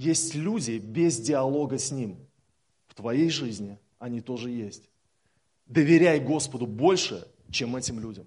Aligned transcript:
Есть 0.00 0.34
люди 0.34 0.78
без 0.78 1.20
диалога 1.20 1.76
с 1.76 1.90
Ним. 1.90 2.16
В 2.86 2.94
твоей 2.94 3.28
жизни 3.28 3.78
они 3.98 4.22
тоже 4.22 4.50
есть. 4.50 4.88
Доверяй 5.66 6.20
Господу 6.20 6.66
больше, 6.66 7.28
чем 7.50 7.76
этим 7.76 8.00
людям. 8.00 8.26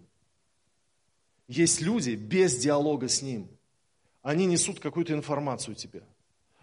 Есть 1.48 1.82
люди 1.82 2.12
без 2.12 2.56
диалога 2.60 3.08
с 3.08 3.24
Ним. 3.24 3.48
Они 4.22 4.46
несут 4.46 4.80
какую-то 4.80 5.14
информацию 5.14 5.74
тебе. 5.74 6.04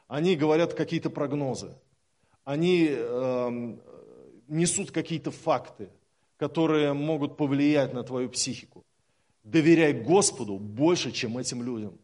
Они 0.06 0.36
говорят 0.36 0.74
какие-то 0.74 1.10
прогнозы. 1.10 1.76
Они 2.44 2.86
э, 2.88 3.78
несут 4.46 4.92
какие-то 4.92 5.32
факты, 5.32 5.90
которые 6.36 6.92
могут 6.92 7.36
повлиять 7.36 7.92
на 7.92 8.04
твою 8.04 8.28
психику. 8.28 8.84
Доверяй 9.42 9.92
Господу 9.92 10.56
больше, 10.56 11.10
чем 11.10 11.36
этим 11.36 11.64
людям. 11.64 11.98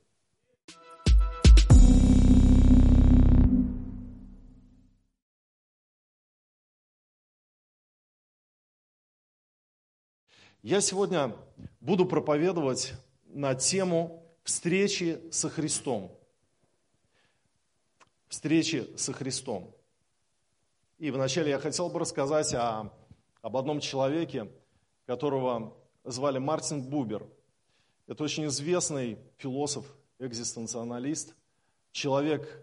Я 10.69 10.81
сегодня 10.81 11.33
буду 11.79 12.07
проповедовать 12.07 12.95
на 13.27 13.55
тему 13.55 14.27
встречи 14.43 15.21
со 15.31 15.49
Христом. 15.49 16.11
Встречи 18.27 18.85
со 18.97 19.13
Христом. 19.13 19.73
И 20.99 21.13
вначале 21.13 21.51
я 21.51 21.61
хотел 21.61 21.89
бы 21.89 22.01
рассказать 22.01 22.53
о, 22.53 22.93
об 23.43 23.57
одном 23.57 23.79
человеке, 23.79 24.51
которого 25.05 25.73
звали 26.03 26.39
Мартин 26.39 26.83
Бубер. 26.83 27.25
Это 28.09 28.25
очень 28.25 28.47
известный 28.47 29.21
философ, 29.37 29.87
экзистенционалист, 30.19 31.37
человек 31.93 32.61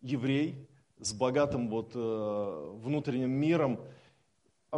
еврей 0.00 0.66
с 1.00 1.12
богатым 1.12 1.68
вот, 1.68 1.90
э, 1.94 2.70
внутренним 2.76 3.32
миром, 3.32 3.78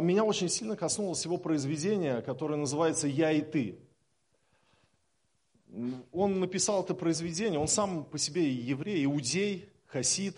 меня 0.01 0.25
очень 0.25 0.49
сильно 0.49 0.75
коснулось 0.75 1.23
его 1.23 1.37
произведения, 1.37 2.21
которое 2.21 2.57
называется 2.57 3.07
«Я 3.07 3.31
и 3.31 3.41
ты». 3.41 3.79
Он 6.11 6.39
написал 6.39 6.83
это 6.83 6.93
произведение, 6.93 7.59
он 7.59 7.67
сам 7.67 8.05
по 8.05 8.17
себе 8.17 8.49
еврей, 8.51 9.05
иудей, 9.05 9.69
хасид. 9.87 10.37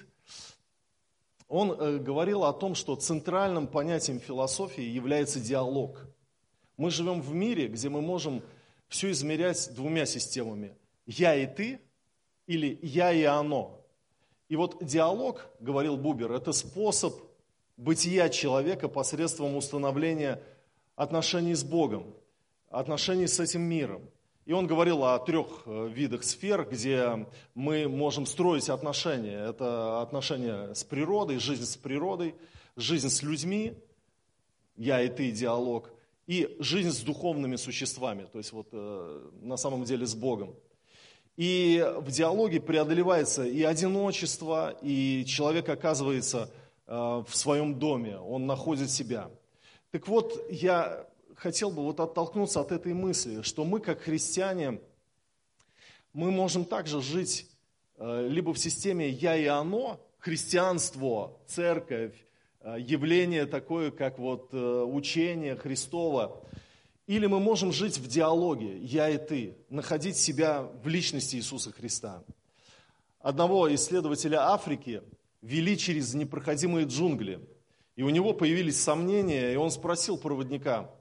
Он 1.48 1.72
э, 1.72 1.98
говорил 1.98 2.44
о 2.44 2.54
том, 2.54 2.76
что 2.76 2.96
центральным 2.96 3.68
понятием 3.68 4.20
философии 4.20 4.84
является 4.84 5.40
диалог. 5.40 6.06
Мы 6.76 6.92
живем 6.92 7.22
в 7.22 7.34
мире, 7.34 7.68
где 7.68 7.90
мы 7.90 8.02
можем 8.02 8.44
все 8.88 9.12
измерять 9.12 9.74
двумя 9.74 10.06
системами. 10.06 10.76
«Я 11.06 11.36
и 11.36 11.48
ты» 11.48 11.80
или 12.48 12.78
«я 12.82 13.12
и 13.12 13.24
оно». 13.24 13.82
И 14.50 14.56
вот 14.56 14.84
диалог, 14.84 15.50
говорил 15.60 15.98
Бубер, 15.98 16.32
это 16.32 16.52
способ 16.52 17.27
бытия 17.78 18.30
человека 18.30 18.90
посредством 18.90 19.56
установления 19.56 20.42
отношений 20.96 21.54
с 21.54 21.64
Богом, 21.64 22.14
отношений 22.70 23.28
с 23.28 23.40
этим 23.40 23.62
миром. 23.62 24.02
И 24.46 24.54
он 24.54 24.66
говорил 24.66 25.04
о 25.04 25.20
трех 25.20 25.64
э, 25.66 25.90
видах 25.90 26.24
сфер, 26.24 26.68
где 26.70 27.28
мы 27.54 27.88
можем 27.88 28.26
строить 28.26 28.70
отношения. 28.70 29.50
Это 29.50 30.02
отношения 30.02 30.74
с 30.74 30.84
природой, 30.84 31.38
жизнь 31.38 31.66
с 31.66 31.76
природой, 31.76 32.34
жизнь 32.78 33.10
с 33.10 33.22
людьми, 33.24 33.74
я 34.78 35.02
и 35.02 35.10
ты 35.10 35.32
диалог, 35.32 35.90
и 36.28 36.56
жизнь 36.60 36.92
с 36.92 37.00
духовными 37.00 37.58
существами, 37.58 38.28
то 38.32 38.38
есть 38.38 38.52
вот 38.54 38.68
э, 38.72 39.30
на 39.42 39.58
самом 39.58 39.84
деле 39.84 40.06
с 40.06 40.16
Богом. 40.16 40.56
И 41.36 41.86
в 41.98 42.10
диалоге 42.10 42.60
преодолевается 42.60 43.44
и 43.46 43.64
одиночество, 43.64 44.78
и 44.82 45.24
человек 45.28 45.70
оказывается 45.70 46.50
в 46.88 47.28
своем 47.32 47.78
доме, 47.78 48.18
он 48.18 48.46
находит 48.46 48.90
себя. 48.90 49.30
Так 49.92 50.08
вот, 50.08 50.50
я 50.50 51.06
хотел 51.36 51.70
бы 51.70 51.84
вот 51.84 52.00
оттолкнуться 52.00 52.62
от 52.62 52.72
этой 52.72 52.94
мысли, 52.94 53.42
что 53.42 53.66
мы, 53.66 53.80
как 53.80 54.02
христиане, 54.02 54.80
мы 56.14 56.32
можем 56.32 56.66
также 56.66 57.02
жить 57.02 57.48
э, 57.98 58.28
либо 58.30 58.54
в 58.54 58.58
системе 58.58 59.10
«я 59.10 59.36
и 59.36 59.46
оно», 59.46 60.00
христианство, 60.18 61.38
церковь, 61.46 62.16
э, 62.62 62.78
явление 62.80 63.46
такое, 63.46 63.92
как 63.92 64.18
вот 64.18 64.54
учение 64.54 65.56
Христова, 65.56 66.42
или 67.06 67.28
мы 67.28 67.40
можем 67.40 67.72
жить 67.72 67.98
в 68.00 68.08
диалоге 68.08 68.78
«я 68.80 69.10
и 69.10 69.18
ты», 69.18 69.58
находить 69.70 70.18
себя 70.18 70.64
в 70.84 70.88
личности 70.88 71.36
Иисуса 71.36 71.72
Христа. 71.72 72.24
Одного 73.20 73.74
исследователя 73.74 74.52
Африки– 74.52 75.02
вели 75.42 75.78
через 75.78 76.14
непроходимые 76.14 76.86
джунгли. 76.86 77.48
И 77.96 78.04
у 78.04 78.10
него 78.10 78.34
появились 78.34 78.80
сомнения, 78.80 79.54
и 79.54 79.56
он 79.56 79.72
спросил 79.72 80.18
проводника, 80.18 80.92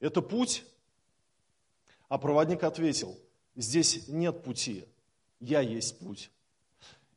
это 0.00 0.22
путь? 0.22 0.64
А 2.08 2.18
проводник 2.18 2.62
ответил, 2.62 3.18
здесь 3.56 4.06
нет 4.08 4.42
пути, 4.42 4.84
я 5.40 5.60
есть 5.60 5.98
путь. 5.98 6.30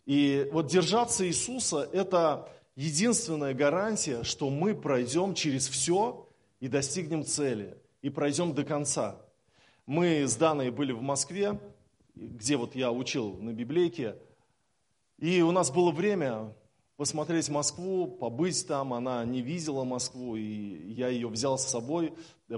И 0.06 0.50
вот 0.54 0.68
держаться 0.68 1.28
Иисуса– 1.28 1.88
это 1.94 2.50
единственная 2.76 3.54
гарантия, 3.54 4.24
что 4.24 4.50
мы 4.50 4.74
пройдем 4.74 5.34
через 5.34 5.68
все 5.68 6.30
и 6.60 6.68
достигнем 6.68 7.26
цели, 7.26 7.78
и 8.02 8.10
пройдем 8.10 8.54
до 8.54 8.64
конца. 8.64 9.22
Мы 9.86 10.24
с 10.26 10.36
Даной 10.36 10.72
были 10.72 10.94
в 10.94 11.02
Москве, 11.02 11.60
где 12.16 12.56
вот 12.56 12.74
я 12.76 12.92
учил 12.92 13.38
на 13.38 13.52
библейке, 13.52 14.16
и 15.18 15.42
у 15.42 15.52
нас 15.52 15.72
было 15.72 15.92
время, 15.92 16.54
посмотреть 16.98 17.48
Москву, 17.50 18.08
побыть 18.08 18.68
там. 18.68 18.94
Она 18.94 19.24
не 19.24 19.42
видела 19.42 19.84
Москву, 19.84 20.36
и 20.36 20.92
я 20.92 21.08
ее 21.08 21.30
взял 21.30 21.58
с 21.58 21.66
собой. 21.66 22.14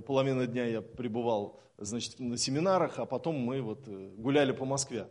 Половину 0.08 0.48
дня 0.48 0.66
я 0.66 0.82
пребывал 0.82 1.60
значит, 1.78 2.20
на 2.20 2.38
семинарах, 2.38 3.00
а 3.00 3.06
потом 3.06 3.36
мы 3.36 3.62
вот 3.62 3.88
э, 3.88 4.10
гуляли 4.18 4.52
по 4.52 4.66
Москве. 4.66 5.08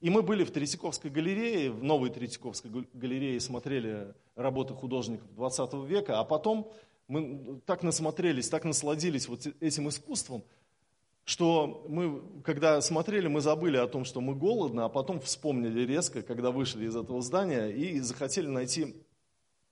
И 0.00 0.10
мы 0.10 0.22
были 0.22 0.44
в 0.44 0.50
Третьяковской 0.50 1.10
галерее, 1.10 1.70
в 1.70 1.82
новой 1.82 2.10
Третьяковской 2.10 2.70
галерее 2.92 3.40
смотрели 3.40 4.14
работы 4.36 4.74
художников 4.74 5.32
20 5.34 5.74
века, 5.84 6.20
а 6.20 6.24
потом 6.24 6.70
мы 7.08 7.60
так 7.66 7.82
насмотрелись, 7.82 8.48
так 8.48 8.64
насладились 8.64 9.28
вот 9.28 9.46
этим 9.60 9.88
искусством, 9.88 10.44
что 11.24 11.84
мы, 11.88 12.22
когда 12.42 12.80
смотрели, 12.80 13.28
мы 13.28 13.40
забыли 13.40 13.76
о 13.76 13.86
том, 13.86 14.04
что 14.04 14.20
мы 14.20 14.34
голодны, 14.34 14.80
а 14.82 14.88
потом 14.88 15.20
вспомнили 15.20 15.86
резко, 15.86 16.22
когда 16.22 16.50
вышли 16.50 16.86
из 16.86 16.96
этого 16.96 17.22
здания 17.22 17.68
и 17.68 18.00
захотели 18.00 18.46
найти 18.46 18.96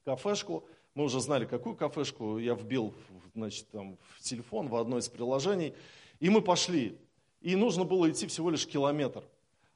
кафешку. 0.05 0.65
Мы 0.95 1.05
уже 1.05 1.21
знали, 1.21 1.45
какую 1.45 1.77
кафешку. 1.77 2.39
Я 2.39 2.55
вбил 2.55 2.95
значит, 3.35 3.69
там, 3.71 3.97
в 4.17 4.21
телефон, 4.21 4.69
в 4.69 4.77
одно 4.77 4.99
из 4.99 5.09
приложений. 5.09 5.75
И 6.21 6.31
мы 6.31 6.41
пошли. 6.41 6.99
И 7.41 7.57
нужно 7.57 7.85
было 7.85 8.11
идти 8.11 8.27
всего 8.27 8.51
лишь 8.51 8.67
километр. 8.67 9.25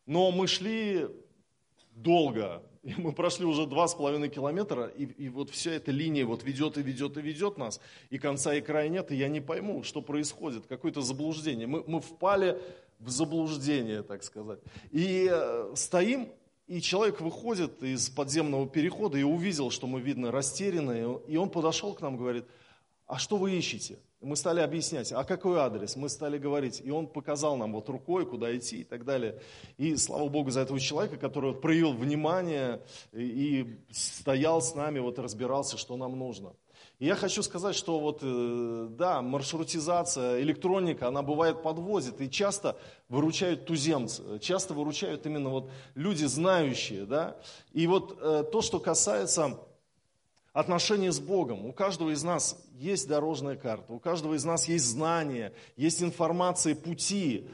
Но 0.06 0.30
мы 0.30 0.46
шли 0.46 1.08
долго, 1.92 2.62
и 2.84 2.94
мы 2.98 3.12
прошли 3.12 3.44
уже 3.44 3.66
два 3.66 3.88
с 3.88 3.94
половиной 3.94 4.28
километра, 4.28 4.86
и, 4.86 5.04
и 5.04 5.28
вот 5.28 5.50
вся 5.50 5.72
эта 5.72 5.90
линия 5.90 6.24
вот 6.24 6.44
ведет 6.44 6.78
и 6.78 6.82
ведет 6.82 7.16
и 7.16 7.22
ведет 7.22 7.58
нас, 7.58 7.80
и 8.10 8.18
конца 8.18 8.54
и 8.54 8.60
края 8.60 8.88
нет, 8.88 9.10
и 9.10 9.16
я 9.16 9.28
не 9.28 9.40
пойму, 9.40 9.82
что 9.82 10.02
происходит, 10.02 10.66
какое-то 10.66 11.00
заблуждение. 11.00 11.66
Мы, 11.66 11.82
мы 11.86 12.00
впали 12.00 12.60
в 13.00 13.10
заблуждение, 13.10 14.02
так 14.02 14.22
сказать. 14.22 14.60
И 14.92 15.28
э, 15.30 15.72
стоим, 15.74 16.28
и 16.66 16.80
человек 16.80 17.20
выходит 17.20 17.82
из 17.82 18.08
подземного 18.08 18.68
перехода 18.68 19.18
и 19.18 19.22
увидел, 19.22 19.70
что 19.70 19.86
мы, 19.86 20.00
видно, 20.00 20.30
растерянные, 20.30 21.20
и 21.26 21.36
он 21.36 21.50
подошел 21.50 21.94
к 21.94 22.00
нам 22.00 22.16
говорит, 22.16 22.44
а 23.06 23.18
что 23.18 23.36
вы 23.36 23.52
ищете? 23.52 23.98
Мы 24.24 24.36
стали 24.36 24.60
объяснять, 24.60 25.12
а 25.12 25.22
какой 25.24 25.58
адрес? 25.58 25.96
Мы 25.96 26.08
стали 26.08 26.38
говорить, 26.38 26.80
и 26.82 26.90
он 26.90 27.06
показал 27.06 27.56
нам 27.56 27.72
вот 27.72 27.88
рукой, 27.88 28.24
куда 28.24 28.56
идти 28.56 28.80
и 28.80 28.84
так 28.84 29.04
далее. 29.04 29.38
И 29.76 29.96
слава 29.96 30.28
Богу 30.28 30.50
за 30.50 30.60
этого 30.60 30.80
человека, 30.80 31.18
который 31.18 31.54
проявил 31.54 31.92
внимание 31.92 32.80
и 33.12 33.78
стоял 33.90 34.62
с 34.62 34.74
нами, 34.74 34.98
вот 34.98 35.18
разбирался, 35.18 35.76
что 35.76 35.96
нам 35.96 36.18
нужно. 36.18 36.54
И 37.00 37.06
я 37.06 37.16
хочу 37.16 37.42
сказать, 37.42 37.74
что 37.74 37.98
вот, 37.98 38.20
э, 38.22 38.88
да, 38.90 39.20
маршрутизация, 39.20 40.40
электроника, 40.40 41.08
она 41.08 41.22
бывает 41.22 41.62
подвозит, 41.62 42.20
и 42.20 42.30
часто 42.30 42.76
выручают 43.08 43.66
туземцы, 43.66 44.38
часто 44.38 44.74
выручают 44.74 45.26
именно 45.26 45.50
вот 45.50 45.70
люди 45.94 46.24
знающие, 46.24 47.04
да. 47.04 47.36
И 47.72 47.86
вот 47.86 48.16
э, 48.20 48.44
то, 48.50 48.62
что 48.62 48.78
касается 48.78 49.58
отношения 50.54 51.12
с 51.12 51.20
Богом. 51.20 51.66
У 51.66 51.72
каждого 51.72 52.10
из 52.10 52.22
нас 52.22 52.56
есть 52.72 53.06
дорожная 53.06 53.56
карта, 53.56 53.92
у 53.92 53.98
каждого 53.98 54.34
из 54.34 54.44
нас 54.44 54.66
есть 54.68 54.86
знания, 54.86 55.52
есть 55.76 56.02
информация, 56.02 56.74
пути. 56.74 57.48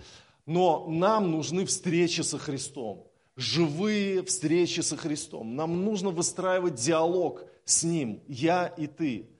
Но 0.46 0.86
нам 0.88 1.30
нужны 1.30 1.64
встречи 1.64 2.20
со 2.20 2.38
Христом, 2.38 3.06
живые 3.36 4.22
встречи 4.22 4.80
со 4.80 4.96
Христом. 4.96 5.56
Нам 5.56 5.84
нужно 5.84 6.10
выстраивать 6.10 6.74
диалог 6.74 7.44
с 7.64 7.82
Ним, 7.82 8.22
я 8.28 8.66
и 8.66 8.86
ты. 8.86 9.30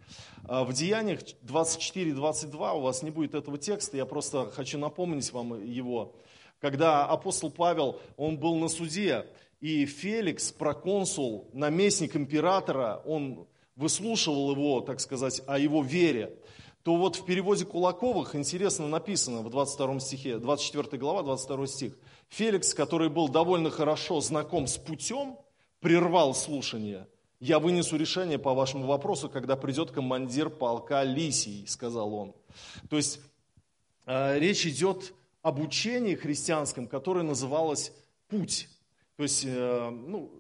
А 0.45 0.65
в 0.65 0.73
Деяниях 0.73 1.21
24-22 1.45 2.79
у 2.79 2.81
вас 2.81 3.03
не 3.03 3.11
будет 3.11 3.35
этого 3.35 3.59
текста, 3.59 3.97
я 3.97 4.07
просто 4.07 4.51
хочу 4.51 4.79
напомнить 4.79 5.31
вам 5.33 5.63
его. 5.63 6.15
Когда 6.61 7.05
апостол 7.05 7.51
Павел, 7.51 8.01
он 8.17 8.39
был 8.39 8.57
на 8.57 8.69
суде, 8.69 9.27
и 9.61 9.85
Феликс, 9.85 10.53
проконсул, 10.53 11.51
наместник 11.53 12.17
императора, 12.17 13.03
он 13.05 13.47
выслушивал 13.81 14.53
его, 14.53 14.81
так 14.83 15.01
сказать, 15.01 15.43
о 15.47 15.59
его 15.59 15.83
вере, 15.83 16.37
то 16.83 16.97
вот 16.97 17.17
в 17.17 17.25
переводе 17.25 17.65
Кулаковых 17.65 18.35
интересно 18.35 18.87
написано 18.87 19.41
в 19.41 19.51
22 19.51 20.01
стихе, 20.01 20.39
24 20.39 20.99
глава, 20.99 21.23
22 21.23 21.67
стих. 21.67 21.99
Феликс, 22.29 22.75
который 22.75 23.09
был 23.09 23.29
довольно 23.29 23.71
хорошо 23.71 24.21
знаком 24.21 24.67
с 24.67 24.77
путем, 24.77 25.37
прервал 25.81 26.35
слушание. 26.35 27.09
«Я 27.41 27.59
вынесу 27.59 27.97
решение 27.97 28.39
по 28.39 28.53
вашему 28.53 28.87
вопросу, 28.87 29.31
когда 29.31 29.57
придет 29.57 29.91
командир 29.91 30.51
полка 30.51 31.03
Лисий», 31.03 31.67
сказал 31.67 32.15
он. 32.15 32.35
То 32.91 32.99
есть 32.99 33.21
э, 34.05 34.39
речь 34.39 34.67
идет 34.67 35.15
об 35.41 35.59
учении 35.59 36.15
христианском, 36.15 36.87
которое 36.87 37.23
называлось 37.23 37.93
«путь». 38.29 38.69
То 39.17 39.23
есть, 39.23 39.45
э, 39.47 39.91
ну, 39.91 40.31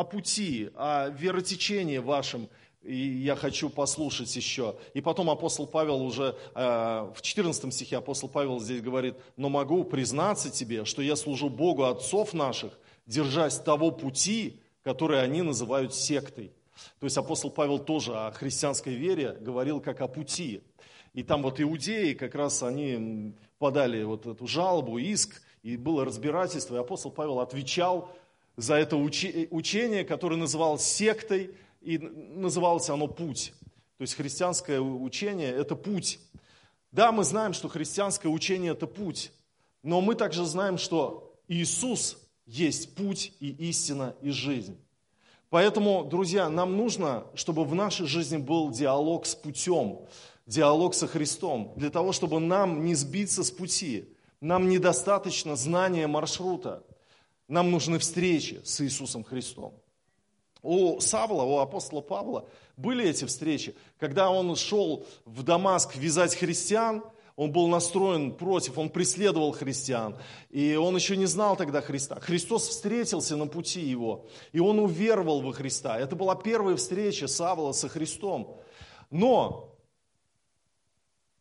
о 0.00 0.04
пути, 0.04 0.70
о 0.76 1.10
веротечении 1.10 1.98
вашем, 1.98 2.48
и 2.82 2.96
я 2.96 3.36
хочу 3.36 3.68
послушать 3.68 4.34
еще. 4.34 4.76
И 4.94 5.02
потом 5.02 5.28
апостол 5.28 5.66
Павел 5.66 6.00
уже 6.00 6.34
э, 6.54 7.12
в 7.14 7.20
14 7.20 7.74
стихе 7.74 7.98
апостол 7.98 8.30
Павел 8.30 8.60
здесь 8.60 8.80
говорит, 8.80 9.16
но 9.36 9.50
могу 9.50 9.84
признаться 9.84 10.48
тебе, 10.48 10.86
что 10.86 11.02
я 11.02 11.16
служу 11.16 11.50
Богу 11.50 11.84
отцов 11.84 12.32
наших, 12.32 12.78
держась 13.04 13.58
того 13.58 13.90
пути, 13.90 14.62
который 14.82 15.22
они 15.22 15.42
называют 15.42 15.94
сектой. 15.94 16.50
То 16.98 17.04
есть 17.04 17.18
апостол 17.18 17.50
Павел 17.50 17.78
тоже 17.78 18.16
о 18.16 18.30
христианской 18.32 18.94
вере 18.94 19.36
говорил 19.38 19.82
как 19.82 20.00
о 20.00 20.08
пути. 20.08 20.62
И 21.12 21.22
там 21.22 21.42
вот 21.42 21.60
иудеи 21.60 22.14
как 22.14 22.34
раз 22.34 22.62
они 22.62 23.34
подали 23.58 24.02
вот 24.02 24.26
эту 24.26 24.46
жалобу, 24.46 24.96
иск, 24.96 25.42
и 25.62 25.76
было 25.76 26.06
разбирательство, 26.06 26.76
и 26.76 26.78
апостол 26.78 27.10
Павел 27.10 27.40
отвечал 27.40 28.10
за 28.60 28.74
это 28.74 28.96
учение, 28.96 30.04
которое 30.04 30.36
называлось 30.36 30.82
сектой, 30.82 31.54
и 31.80 31.98
называлось 31.98 32.90
оно 32.90 33.08
«путь». 33.08 33.52
То 33.96 34.02
есть 34.02 34.14
христианское 34.14 34.80
учение– 34.80 35.50
это 35.50 35.76
путь. 35.76 36.20
Да, 36.92 37.12
мы 37.12 37.24
знаем, 37.24 37.52
что 37.52 37.68
христианское 37.68 38.28
учение– 38.28 38.72
это 38.72 38.86
путь, 38.86 39.32
но 39.82 40.00
мы 40.00 40.14
также 40.14 40.44
знаем, 40.44 40.78
что 40.78 41.34
Иисус 41.48 42.18
есть 42.46 42.94
путь 42.94 43.32
и 43.40 43.48
истина 43.68 44.14
и 44.22 44.30
жизнь. 44.30 44.76
Поэтому, 45.48 46.04
друзья, 46.04 46.48
нам 46.48 46.76
нужно, 46.76 47.26
чтобы 47.34 47.64
в 47.64 47.74
нашей 47.74 48.06
жизни 48.06 48.36
был 48.36 48.70
диалог 48.70 49.26
с 49.26 49.34
путем, 49.34 50.00
диалог 50.46 50.94
со 50.94 51.06
Христом, 51.06 51.72
для 51.76 51.90
того, 51.90 52.12
чтобы 52.12 52.40
нам 52.40 52.84
не 52.84 52.94
сбиться 52.94 53.42
с 53.42 53.50
пути– 53.50 54.08
нам 54.40 54.68
недостаточно 54.68 55.54
знания 55.54 56.06
маршрута. 56.06 56.82
Нам 57.50 57.72
нужны 57.72 57.98
встречи 57.98 58.60
с 58.62 58.80
Иисусом 58.80 59.24
Христом. 59.24 59.74
У 60.62 61.00
Савла, 61.00 61.42
у 61.42 61.58
апостола 61.58 62.00
Павла 62.00 62.48
были 62.76 63.04
эти 63.04 63.24
встречи. 63.24 63.74
Когда 63.98 64.30
он 64.30 64.54
шел 64.54 65.04
в 65.24 65.42
Дамаск 65.42 65.96
вязать 65.96 66.36
христиан, 66.36 67.02
он 67.34 67.50
был 67.50 67.66
настроен 67.66 68.36
против, 68.36 68.78
он 68.78 68.88
преследовал 68.88 69.50
христиан. 69.50 70.16
И 70.50 70.76
он 70.76 70.94
еще 70.94 71.16
не 71.16 71.26
знал 71.26 71.56
тогда 71.56 71.80
Христа. 71.80 72.20
Христос 72.20 72.68
встретился 72.68 73.36
на 73.36 73.48
пути 73.48 73.80
его, 73.80 74.26
и 74.52 74.60
он 74.60 74.78
уверовал 74.78 75.40
во 75.40 75.52
Христа. 75.52 75.98
Это 75.98 76.14
была 76.14 76.36
первая 76.36 76.76
встреча 76.76 77.26
Савла 77.26 77.72
со 77.72 77.88
Христом. 77.88 78.60
Но 79.10 79.74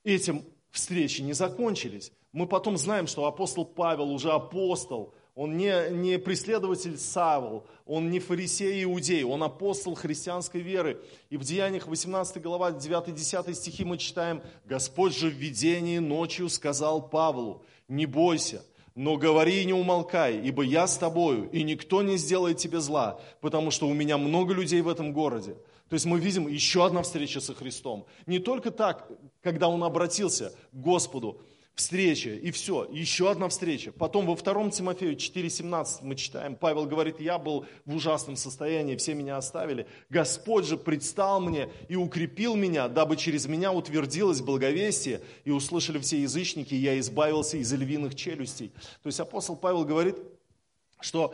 этим 0.04 0.44
встречи 0.72 1.22
не 1.22 1.34
закончились. 1.34 2.12
Мы 2.32 2.48
потом 2.48 2.78
знаем, 2.78 3.06
что 3.06 3.26
апостол 3.26 3.64
Павел 3.64 4.10
уже 4.10 4.32
апостол, 4.32 5.14
он 5.40 5.56
не, 5.56 5.90
не 5.92 6.20
преследователь 6.20 6.98
Савл, 6.98 7.66
он 7.86 8.12
не 8.12 8.20
фарисей 8.20 8.84
иудей, 8.84 9.24
он 9.24 9.42
апостол 9.42 9.96
христианской 9.96 10.60
веры. 10.60 11.00
И 11.30 11.38
в 11.38 11.46
Деяниях 11.46 11.88
18 11.88 12.42
глава 12.42 12.72
9-10 12.72 13.54
стихи 13.54 13.86
мы 13.86 13.98
читаем, 13.98 14.42
«Господь 14.66 15.16
же 15.16 15.30
в 15.30 15.34
видении 15.36 16.00
ночью 16.00 16.50
сказал 16.50 17.08
Павлу, 17.08 17.64
не 17.88 18.06
бойся, 18.06 18.66
но 18.96 19.16
говори 19.16 19.62
и 19.62 19.66
не 19.66 19.72
умолкай, 19.72 20.42
ибо 20.46 20.62
я 20.62 20.88
с 20.88 20.98
тобою, 20.98 21.50
и 21.52 21.64
никто 21.64 22.02
не 22.02 22.18
сделает 22.18 22.58
тебе 22.58 22.82
зла, 22.82 23.22
потому 23.40 23.72
что 23.72 23.88
у 23.88 23.94
меня 23.94 24.18
много 24.18 24.54
людей 24.54 24.82
в 24.82 24.90
этом 24.90 25.14
городе». 25.14 25.56
То 25.88 25.96
есть 25.96 26.06
мы 26.06 26.20
видим 26.20 26.48
еще 26.48 26.86
одна 26.86 27.02
встреча 27.02 27.40
со 27.40 27.56
Христом. 27.56 28.06
Не 28.28 28.40
только 28.40 28.70
так, 28.72 29.10
когда 29.42 29.70
он 29.70 29.84
обратился 29.84 30.54
к 30.72 30.76
Господу, 30.76 31.42
встреча, 31.80 32.32
и 32.32 32.52
все, 32.52 32.86
еще 32.92 33.32
одна 33.32 33.48
встреча. 33.48 33.92
Потом 33.92 34.26
во 34.26 34.36
втором 34.36 34.70
Тимофею 34.70 35.16
4,17 35.16 36.00
мы 36.02 36.16
читаем, 36.16 36.56
Павел 36.56 36.86
говорит, 36.86 37.20
я 37.20 37.40
был 37.40 37.66
в 37.86 37.96
ужасном 37.96 38.36
состоянии, 38.36 38.98
все 38.98 39.16
меня 39.16 39.38
оставили. 39.38 39.88
Господь 40.10 40.66
же 40.66 40.78
предстал 40.78 41.40
мне 41.40 41.70
и 41.88 41.96
укрепил 41.96 42.56
меня, 42.56 42.90
дабы 42.90 43.16
через 43.16 43.48
меня 43.48 43.72
утвердилось 43.72 44.42
благовестие, 44.42 45.22
и 45.46 45.52
услышали 45.52 46.00
все 46.00 46.22
язычники, 46.22 46.74
и 46.74 46.78
я 46.78 47.00
избавился 47.00 47.58
из 47.58 47.72
львиных 47.72 48.14
челюстей. 48.14 48.72
То 49.02 49.08
есть 49.08 49.20
апостол 49.20 49.56
Павел 49.56 49.86
говорит, 49.86 50.18
что 51.00 51.34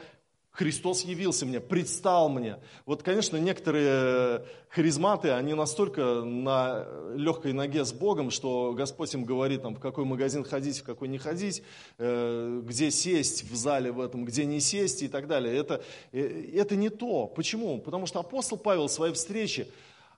Христос 0.55 1.03
явился 1.03 1.45
мне, 1.45 1.59
предстал 1.59 2.29
мне. 2.29 2.57
Вот, 2.85 3.03
конечно, 3.03 3.35
некоторые 3.35 3.89
э, 3.89 4.39
харизматы, 4.69 5.31
они 5.31 5.53
настолько 5.53 6.21
на 6.21 6.87
легкой 7.13 7.51
ноге 7.51 7.83
с 7.83 7.91
Богом, 7.91 8.31
что 8.31 8.73
Господь 8.73 9.13
им 9.13 9.25
говорит, 9.25 9.63
там, 9.63 9.75
в 9.75 9.79
какой 9.81 10.05
магазин 10.05 10.45
ходить, 10.45 10.79
в 10.79 10.83
какой 10.83 11.09
не 11.09 11.17
ходить, 11.17 11.61
э, 11.97 12.61
где 12.63 12.89
сесть 12.89 13.43
в 13.43 13.55
зале 13.55 13.91
в 13.91 13.99
этом, 13.99 14.23
где 14.23 14.45
не 14.45 14.61
сесть 14.61 15.03
и 15.03 15.09
так 15.09 15.27
далее. 15.27 15.57
Это, 15.57 15.83
э, 16.13 16.49
это 16.53 16.77
не 16.77 16.89
то. 16.89 17.27
Почему? 17.27 17.79
Потому 17.79 18.05
что 18.05 18.21
апостол 18.21 18.57
Павел 18.57 18.87
в 18.87 18.91
своей 18.91 19.13
встрече 19.13 19.67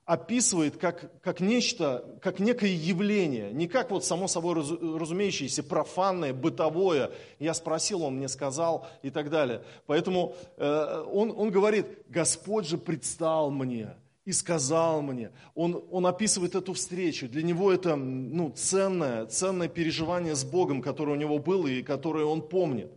описывает 0.08 0.78
как, 0.78 1.22
как 1.22 1.42
нечто, 1.42 2.18
как 2.22 2.40
некое 2.40 2.74
явление, 2.74 3.52
не 3.52 3.68
как 3.68 3.92
вот 3.92 4.06
само 4.06 4.30
собой 4.30 4.56
разумеющееся, 4.56 5.64
профанное, 5.64 6.34
бытовое. 6.34 7.12
Я 7.40 7.54
спросил, 7.54 8.04
он 8.04 8.16
мне 8.16 8.30
сказал 8.30 8.88
и 9.04 9.10
так 9.10 9.30
далее. 9.30 9.64
Поэтому 9.86 10.34
э, 10.56 11.04
он, 11.12 11.34
он 11.38 11.52
говорит, 11.52 11.88
Господь 12.08 12.66
же 12.66 12.78
предстал 12.78 13.52
мне 13.52 13.96
и 14.24 14.32
сказал 14.32 15.02
мне. 15.02 15.32
Он, 15.56 15.84
он 15.92 16.08
описывает 16.08 16.56
эту 16.56 16.72
встречу. 16.72 17.28
Для 17.28 17.44
него 17.44 17.70
это 17.70 17.98
ну, 17.98 18.52
ценное, 18.52 19.26
ценное 19.26 19.68
переживание 19.68 20.36
с 20.36 20.46
Богом, 20.46 20.82
которое 20.82 21.12
у 21.12 21.20
него 21.20 21.38
было 21.38 21.68
и 21.68 21.84
которое 21.84 22.24
он 22.24 22.42
помнит. 22.48 22.94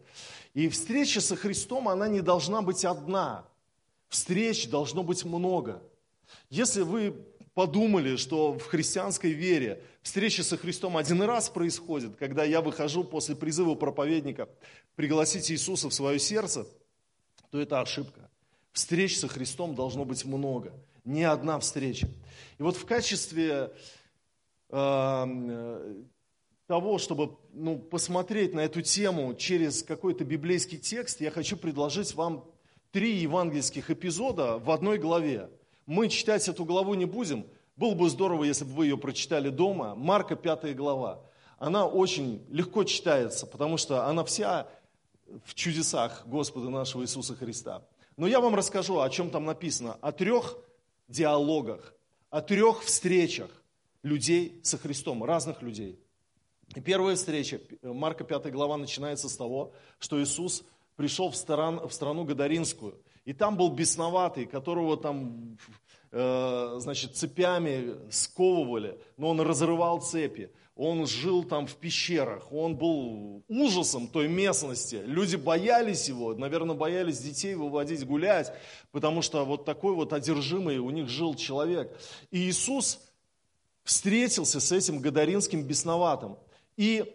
И 0.55 0.69
встреча 0.69 1.21
со 1.21 1.35
Христом, 1.35 1.89
она 1.89 2.07
не 2.07 2.21
должна 2.21 2.62
быть 2.62 2.85
одна. 2.85 3.47
Встреч 4.09 4.69
должно 4.71 5.03
быть 5.03 5.25
много. 5.25 5.83
Если 6.49 6.83
вы 6.83 7.15
подумали, 7.55 8.17
что 8.17 8.59
в 8.59 8.65
христианской 8.67 9.33
вере 9.33 9.83
встреча 10.03 10.43
со 10.43 10.57
Христом 10.57 10.97
один 10.97 11.23
раз 11.23 11.49
происходит, 11.51 12.17
когда 12.17 12.45
я 12.45 12.61
выхожу 12.61 13.05
после 13.05 13.37
призыва 13.37 13.75
проповедника 13.75 14.49
пригласить 14.97 15.51
Иисуса 15.51 15.89
в 15.89 15.95
свое 15.95 16.19
сердце, 16.19 16.67
то 17.51 17.61
это 17.61 17.81
ошибка. 17.81 18.31
Встреч 18.73 19.19
со 19.19 19.29
Христом 19.29 19.75
должно 19.75 20.05
быть 20.05 20.25
много, 20.25 20.73
не 21.05 21.25
одна 21.25 21.59
встреча. 21.59 22.09
И 22.59 22.63
вот 22.63 22.77
в 22.77 22.87
качестве 22.87 23.73
э, 24.69 26.03
того, 26.67 26.99
чтобы 26.99 27.37
ну, 27.53 27.79
посмотреть 27.79 28.55
на 28.55 28.61
эту 28.61 28.81
тему 28.81 29.35
через 29.35 29.83
какой-то 29.83 30.25
библейский 30.25 30.79
текст, 30.79 31.21
я 31.21 31.33
хочу 31.33 31.57
предложить 31.57 32.15
вам 32.15 32.45
три 32.93 33.17
евангельских 33.17 33.91
эпизода 33.91 34.59
в 34.59 34.71
одной 34.71 34.99
главе. 34.99 35.51
Мы 35.90 36.09
читать 36.09 36.47
эту 36.47 36.64
главу 36.64 36.94
не 36.94 37.04
будем. 37.04 37.44
Было 37.75 37.97
бы 37.97 38.09
здорово, 38.09 38.44
если 38.44 38.64
бы 38.64 38.70
вы 38.75 38.87
ее 38.87 38.97
прочитали 38.97 39.49
дома. 39.49 39.97
Марка 39.97 40.37
5 40.37 40.76
глава. 40.76 41.20
Она 41.59 41.85
очень 41.85 42.47
легко 42.49 42.85
читается, 42.85 43.44
потому 43.44 43.76
что 43.76 44.06
она 44.06 44.23
вся 44.23 44.68
в 45.44 45.52
чудесах 45.56 46.25
Господа 46.26 46.70
нашего 46.70 47.02
Иисуса 47.02 47.35
Христа. 47.35 47.82
Но 48.16 48.28
я 48.28 48.38
вам 48.38 48.54
расскажу, 48.54 49.00
о 49.00 49.11
чем 49.11 49.30
там 49.30 49.47
написано. 49.47 49.94
О 50.00 50.12
трех 50.12 50.59
диалогах, 51.09 51.92
о 52.30 52.40
трех 52.40 52.85
встречах 52.85 53.50
людей 54.04 54.61
со 54.62 54.78
Христом, 54.78 55.25
разных 55.25 55.61
людей. 55.61 55.99
И 56.76 56.80
первая 56.80 57.16
встреча, 57.16 57.61
Марка 57.82 58.23
5 58.23 58.52
глава, 58.52 58.76
начинается 58.76 59.28
с 59.28 59.37
того, 59.37 59.73
что 59.99 60.23
Иисус 60.23 60.62
пришел 60.94 61.30
в, 61.30 61.35
стран, 61.35 61.80
в 61.88 61.92
страну 61.92 62.23
Гадаринскую– 62.23 62.94
и 63.25 63.32
там 63.32 63.56
был 63.56 63.70
бесноватый, 63.70 64.47
которого 64.47 64.97
там, 64.97 65.56
э, 65.68 65.73
значит, 66.12 67.17
цепями 67.17 68.11
сковывали, 68.11 68.99
но 69.17 69.29
он 69.29 69.40
разрывал 69.40 70.00
цепи. 70.00 70.50
Он 70.75 71.07
жил 71.07 71.45
там 71.45 71.67
в 71.67 71.75
пещерах, 71.76 72.50
он 72.50 72.75
был 72.75 73.45
ужасом 73.49 74.09
той 74.09 74.29
местности. 74.29 75.02
Люди 75.05 75.37
боялись 75.37 76.09
его, 76.09 76.35
наверное, 76.35 76.75
боялись 76.75 77.19
детей 77.19 77.55
выводить 77.55 78.07
гулять, 78.07 78.50
потому 78.90 79.21
что 79.21 79.45
вот 79.45 79.67
такой 79.67 79.95
вот 79.95 80.14
одержимый 80.14 80.79
у 80.79 80.88
них 80.88 81.09
жил 81.09 81.35
человек. 81.35 81.95
И 82.31 82.49
Иисус 82.49 83.00
встретился 83.85 84.59
с 84.59 84.73
этим 84.73 85.00
гадаринским 85.00 85.62
бесноватым 85.62 86.38
и 86.79 87.14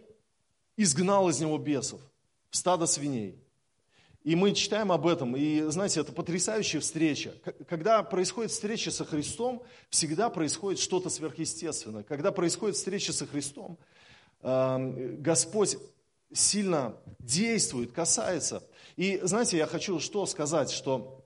изгнал 0.76 1.28
из 1.28 1.40
него 1.40 1.58
бесов 1.58 2.00
стадо 2.50 2.86
свиней. 2.86 3.36
И 4.26 4.34
мы 4.34 4.54
читаем 4.54 4.90
об 4.90 5.06
этом, 5.06 5.36
и 5.36 5.60
знаете, 5.70 6.00
это 6.00 6.10
потрясающая 6.10 6.80
встреча. 6.80 7.32
Когда 7.68 8.02
происходит 8.02 8.50
встреча 8.50 8.90
со 8.90 9.04
Христом, 9.04 9.62
всегда 9.88 10.30
происходит 10.30 10.80
что-то 10.80 11.10
сверхъестественное. 11.10 12.02
Когда 12.02 12.32
происходит 12.32 12.74
встреча 12.74 13.12
со 13.12 13.24
Христом, 13.24 13.78
эм, 14.42 15.22
Господь 15.22 15.78
сильно 16.32 16.96
действует, 17.20 17.92
касается. 17.92 18.64
И 18.96 19.20
знаете, 19.22 19.58
я 19.58 19.66
хочу 19.68 20.00
что 20.00 20.26
сказать, 20.26 20.72
что 20.72 21.24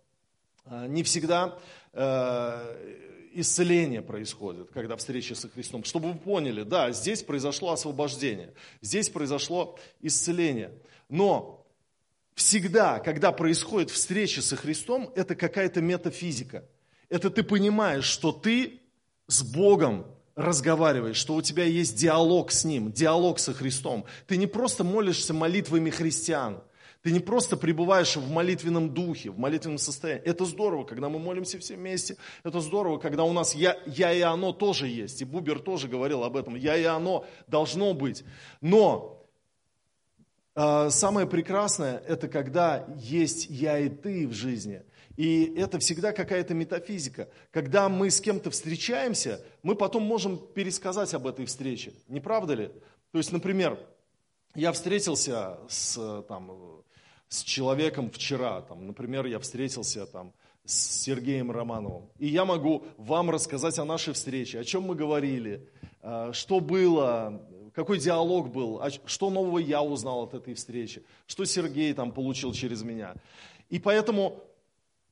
э, 0.67 0.87
не 0.89 1.03
всегда 1.03 1.59
э, 1.95 3.31
исцеление 3.33 4.03
происходит, 4.03 4.73
когда 4.73 4.97
встреча 4.97 5.35
со 5.35 5.49
Христом. 5.49 5.85
Чтобы 5.85 6.13
вы 6.13 6.19
поняли, 6.19 6.65
да, 6.65 6.93
здесь 6.93 7.23
произошло 7.23 7.73
освобождение, 7.73 8.53
здесь 8.83 9.09
произошло 9.09 9.79
исцеление. 10.03 10.75
Но 11.09 11.60
всегда, 12.41 13.01
когда 13.01 13.33
происходит 13.33 13.91
встреча 13.91 14.41
со 14.41 14.57
Христом, 14.57 15.13
это 15.15 15.35
какая-то 15.35 15.83
метафизика. 15.83 16.65
Это 17.11 17.29
ты 17.29 17.43
понимаешь, 17.43 18.07
что 18.07 18.33
ты 18.33 18.81
с 19.27 19.43
Богом 19.43 20.07
разговариваешь, 20.37 21.19
что 21.19 21.35
у 21.35 21.43
тебя 21.43 21.65
есть 21.65 21.97
диалог 21.97 22.51
с 22.51 22.65
Ним, 22.65 22.93
диалог 22.93 23.39
со 23.39 23.53
Христом. 23.53 24.07
Ты 24.27 24.39
не 24.39 24.47
просто 24.47 24.85
молишься 24.85 25.35
молитвами 25.35 25.91
христиан, 25.91 26.63
ты 27.03 27.13
не 27.13 27.21
просто 27.21 27.59
пребываешь 27.59 28.17
в 28.17 28.31
молитвенном 28.31 28.95
духе, 28.95 29.31
в 29.31 29.39
молитвенном 29.39 29.77
состоянии. 29.77 30.25
Это 30.25 30.47
здорово, 30.47 30.85
когда 30.85 31.11
мы 31.11 31.19
молимся 31.19 31.59
все 31.59 31.77
вместе. 31.77 32.17
Это 32.43 32.61
здорово, 32.61 32.97
когда 32.97 33.25
у 33.25 33.35
нас 33.35 33.55
я, 33.55 33.77
я 33.85 34.15
и 34.15 34.21
оно 34.23 34.53
тоже 34.53 34.89
есть. 34.89 35.21
И 35.21 35.27
Бубер 35.27 35.59
тоже 35.59 35.89
говорил 35.89 36.25
об 36.25 36.37
этом. 36.37 36.57
Я 36.57 36.77
и 36.77 36.85
оно 36.85 37.27
должно 37.49 37.93
быть. 37.93 38.25
Но 38.63 39.20
самое 40.91 41.27
прекрасное– 41.27 42.03
это 42.09 42.29
когда 42.29 42.87
есть 42.97 43.47
я 43.49 43.79
и 43.79 43.89
ты 43.89 44.27
в 44.27 44.33
жизни. 44.33 44.83
И 45.17 45.55
это 45.57 45.79
всегда 45.79 46.13
какая-то 46.13 46.55
метафизика. 46.55 47.29
Когда 47.51 47.89
мы 47.89 48.11
с 48.11 48.21
кем-то 48.21 48.51
встречаемся, 48.51 49.45
мы 49.63 49.75
потом 49.75 50.03
можем 50.03 50.39
пересказать 50.39 51.13
об 51.15 51.27
этой 51.27 51.45
встрече. 51.45 51.93
Не 52.09 52.21
правда 52.21 52.55
ли? 52.55 52.71
То 53.13 53.19
есть, 53.19 53.33
например, 53.33 53.79
я 54.55 54.73
встретился 54.73 55.59
с, 55.69 56.25
там, 56.29 56.83
с 57.29 57.43
человеком 57.43 58.11
вчера, 58.11 58.63
там, 58.63 58.87
например, 58.87 59.27
я 59.27 59.39
встретился 59.39 60.07
там, 60.07 60.33
с 60.65 61.03
Сергеем 61.03 61.51
Романовым. 61.51 62.09
И 62.19 62.27
я 62.27 62.45
могу 62.45 62.85
вам 62.97 63.31
рассказать 63.31 63.79
о 63.79 63.85
нашей 63.85 64.15
встрече, 64.15 64.61
о 64.61 64.65
чем 64.65 64.85
мы 64.85 64.95
говорили, 64.95 65.69
а, 66.03 66.33
что 66.33 66.61
было, 66.61 67.47
какой 67.75 67.99
диалог 67.99 68.51
был, 68.51 68.81
а 68.83 68.91
что 68.91 69.31
нового 69.31 69.59
я 69.59 69.83
узнал 69.83 70.25
от 70.25 70.35
этой 70.35 70.55
встречи, 70.55 71.03
что 71.27 71.45
Сергей 71.45 71.93
там 71.95 72.13
получил 72.13 72.53
через 72.53 72.83
меня. 72.83 73.15
И 73.69 73.79
поэтому, 73.79 74.43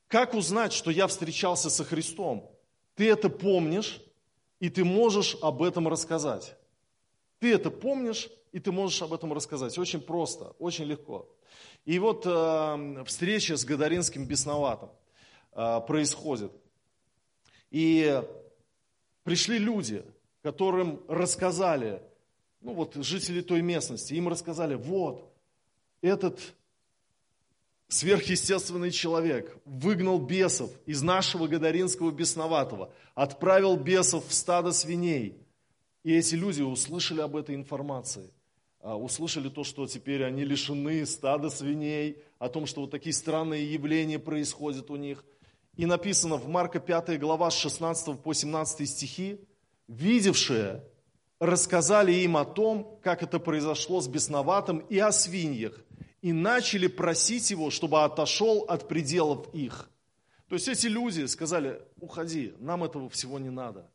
как 0.09 0.35
узнать, 0.35 0.73
что 0.73 0.91
я 0.91 1.07
встречался 1.07 1.71
со 1.71 1.85
Христом? 1.85 2.51
Ты 2.95 3.09
это 3.11 3.29
помнишь, 3.29 4.01
и 4.61 4.69
ты 4.69 4.85
можешь 4.85 5.37
об 5.41 5.63
этом 5.63 5.87
рассказать. 5.87 6.57
Ты 7.39 7.55
это 7.55 7.71
помнишь, 7.71 8.29
и 8.53 8.59
ты 8.59 8.73
можешь 8.73 9.01
об 9.03 9.13
этом 9.13 9.33
рассказать. 9.33 9.79
Очень 9.79 10.01
просто, 10.01 10.55
очень 10.59 10.85
легко. 10.85 11.29
И 11.85 11.99
вот 11.99 12.25
э, 12.27 13.05
встреча 13.07 13.57
с 13.57 13.65
Гадаринским 13.65 14.27
бесноватым 14.27 14.91
э, 15.53 15.81
происходит. 15.87 16.53
И 17.71 18.21
пришли 19.23 19.59
люди, 19.59 20.05
которым 20.43 21.01
рассказали 21.09 22.03
ну 22.61 22.73
вот 22.73 22.95
жители 22.97 23.41
той 23.41 23.63
местности, 23.63 24.15
им 24.15 24.29
рассказали, 24.29 24.75
вот, 24.75 25.33
этот 26.01 26.41
сверхъестественный 27.89 28.91
человек 28.91 29.57
выгнал 29.65 30.19
бесов 30.19 30.71
из 30.87 31.03
нашего 31.03 31.47
Гадаринского 31.47 32.11
бесноватого, 32.11 32.93
отправил 33.15 33.77
бесов 33.77 34.29
в 34.29 34.33
стадо 34.33 34.73
свиней. 34.73 35.39
И 36.05 36.15
эти 36.15 36.35
люди 36.35 36.63
услышали 36.63 37.21
об 37.21 37.35
этой 37.37 37.55
информации, 37.55 38.31
а, 38.81 38.97
услышали 38.97 39.49
то, 39.49 39.65
что 39.65 39.87
теперь 39.87 40.25
они 40.25 40.45
лишены 40.45 41.05
стада 41.07 41.51
свиней, 41.51 42.19
о 42.39 42.49
том, 42.49 42.67
что 42.67 42.83
вот 42.83 42.91
такие 42.91 43.13
странные 43.13 43.73
явления 43.73 44.19
происходят 44.19 44.91
у 44.91 44.97
них. 44.97 45.25
И 45.77 45.87
написано 45.87 46.37
в 46.37 46.49
Марка 46.49 46.79
5 46.79 47.19
глава 47.19 47.51
с 47.51 47.57
16 47.57 48.21
по 48.21 48.33
17 48.33 48.89
стихи, 48.89 49.41
видевшие 49.89 50.85
рассказали 51.41 52.13
им 52.13 52.37
о 52.37 52.45
том, 52.45 52.99
как 53.03 53.23
это 53.23 53.39
произошло 53.39 54.01
с 54.01 54.09
бесноватым 54.09 54.79
и 54.79 54.99
о 54.99 55.13
свиньях, 55.13 55.79
и 56.21 56.33
начали 56.33 56.89
просить 56.89 57.51
его, 57.51 57.71
чтобы 57.71 58.03
отошел 58.03 58.65
от 58.69 58.89
пределов 58.89 59.47
их. 59.55 59.89
То 60.49 60.55
есть 60.55 60.69
эти 60.69 60.87
люди 60.87 61.27
сказали, 61.27 61.81
уходи, 62.01 62.55
нам 62.59 62.83
этого 62.83 63.09
всего 63.09 63.39
не 63.39 63.51
надо. 63.51 63.89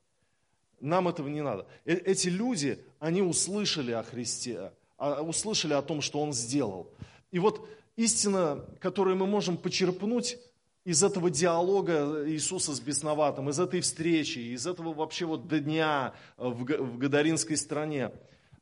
Нам 0.79 1.07
этого 1.07 1.27
не 1.27 1.41
надо. 1.41 1.65
Э, 1.85 1.93
эти 1.93 2.27
люди, 2.27 2.83
они 2.99 3.21
услышали 3.21 3.91
о 3.91 4.03
Христе, 4.03 4.71
а, 4.97 5.21
услышали 5.21 5.73
о 5.73 5.81
том, 5.81 6.01
что 6.01 6.21
Он 6.21 6.33
сделал. 6.33 6.91
И 7.31 7.39
вот 7.39 7.67
истина, 7.95 8.65
которую 8.79 9.17
мы 9.17 9.25
можем 9.25 9.57
почерпнуть 9.57 10.37
из 10.85 11.01
этого 11.01 11.29
диалога 11.29 12.29
Иисуса 12.29 12.73
с 12.75 12.79
бесноватым, 12.79 13.49
из 13.49 13.59
этой 13.59 13.81
встречи, 13.81 14.39
из 14.39 14.67
этого 14.67 14.93
вообще 14.93 15.25
вот 15.25 15.47
дня 15.47 16.13
в 16.37 16.97
Гадаринской 16.97 17.55
стране. 17.55 18.11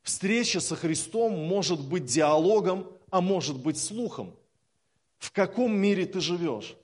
Встреча 0.02 0.60
со 0.60 0.76
Христом 0.76 1.32
может 1.32 1.80
быть 1.80 2.04
диалогом, 2.04 2.86
а 3.10 3.20
может 3.20 3.58
быть 3.58 3.78
слухом. 3.78 4.34
В 5.18 5.32
каком 5.32 5.76
мире 5.76 6.06
ты 6.06 6.20
живешь? 6.20 6.76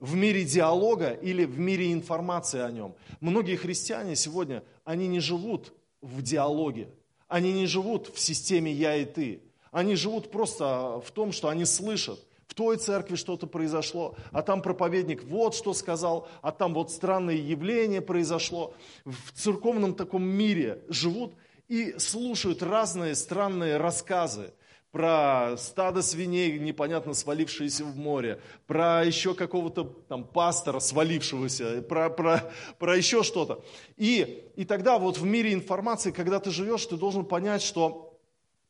В 0.00 0.14
мире 0.16 0.44
диалога 0.44 1.10
или 1.10 1.44
в 1.44 1.58
мире 1.58 1.92
информации 1.92 2.60
о 2.60 2.70
нем? 2.70 2.94
Многие 3.20 3.56
христиане 3.56 4.16
сегодня, 4.16 4.62
они 4.84 5.06
не 5.06 5.20
живут 5.20 5.72
в 6.00 6.20
диалоге, 6.20 6.88
они 7.28 7.52
не 7.52 7.66
живут 7.66 8.08
в 8.14 8.20
системе 8.20 8.72
«я 8.72 8.96
и 8.96 9.04
ты», 9.04 9.42
они 9.70 9.96
живут 9.96 10.30
просто 10.30 11.00
в 11.04 11.10
том, 11.12 11.32
что 11.32 11.48
они 11.48 11.64
слышат– 11.64 12.20
той 12.54 12.76
церкви 12.76 13.16
что-то 13.16 13.46
произошло, 13.46 14.16
а 14.32 14.42
там 14.42 14.62
проповедник 14.62 15.24
вот 15.24 15.54
что 15.54 15.74
сказал, 15.74 16.28
а 16.42 16.52
там 16.52 16.74
вот 16.74 16.90
странное 16.90 17.34
явление 17.34 18.00
произошло. 18.00 18.74
В 19.04 19.32
церковном 19.32 19.94
таком 19.94 20.24
мире 20.24 20.82
живут 20.88 21.34
и 21.68 21.94
слушают 21.98 22.62
разные 22.62 23.14
странные 23.14 23.76
рассказы 23.76 24.52
про 24.94 25.56
стадо 25.58 26.02
свиней, 26.02 26.56
непонятно 26.60 27.14
свалившиеся 27.14 27.84
в 27.84 27.96
море, 27.96 28.40
про 28.68 29.04
еще 29.04 29.34
какого-то 29.34 29.82
там 30.08 30.22
пастора 30.22 30.78
свалившегося, 30.78 31.82
про, 31.82 32.10
про, 32.10 32.52
про 32.78 32.96
еще 32.96 33.24
что-то. 33.24 33.64
И, 33.96 34.44
и 34.54 34.64
тогда 34.64 34.98
вот 35.00 35.18
в 35.18 35.24
мире 35.24 35.52
информации, 35.52 36.12
когда 36.12 36.38
ты 36.38 36.52
живешь, 36.52 36.86
ты 36.86 36.96
должен 36.96 37.24
понять, 37.24 37.60
что 37.60 38.16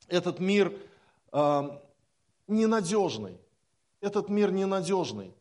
этот 0.09 0.41
мир 0.41 0.73
э, 1.31 1.63
ненадежный. 2.49 3.39
Этот 4.05 4.29
мир 4.29 4.53
ненадежный. 4.53 5.33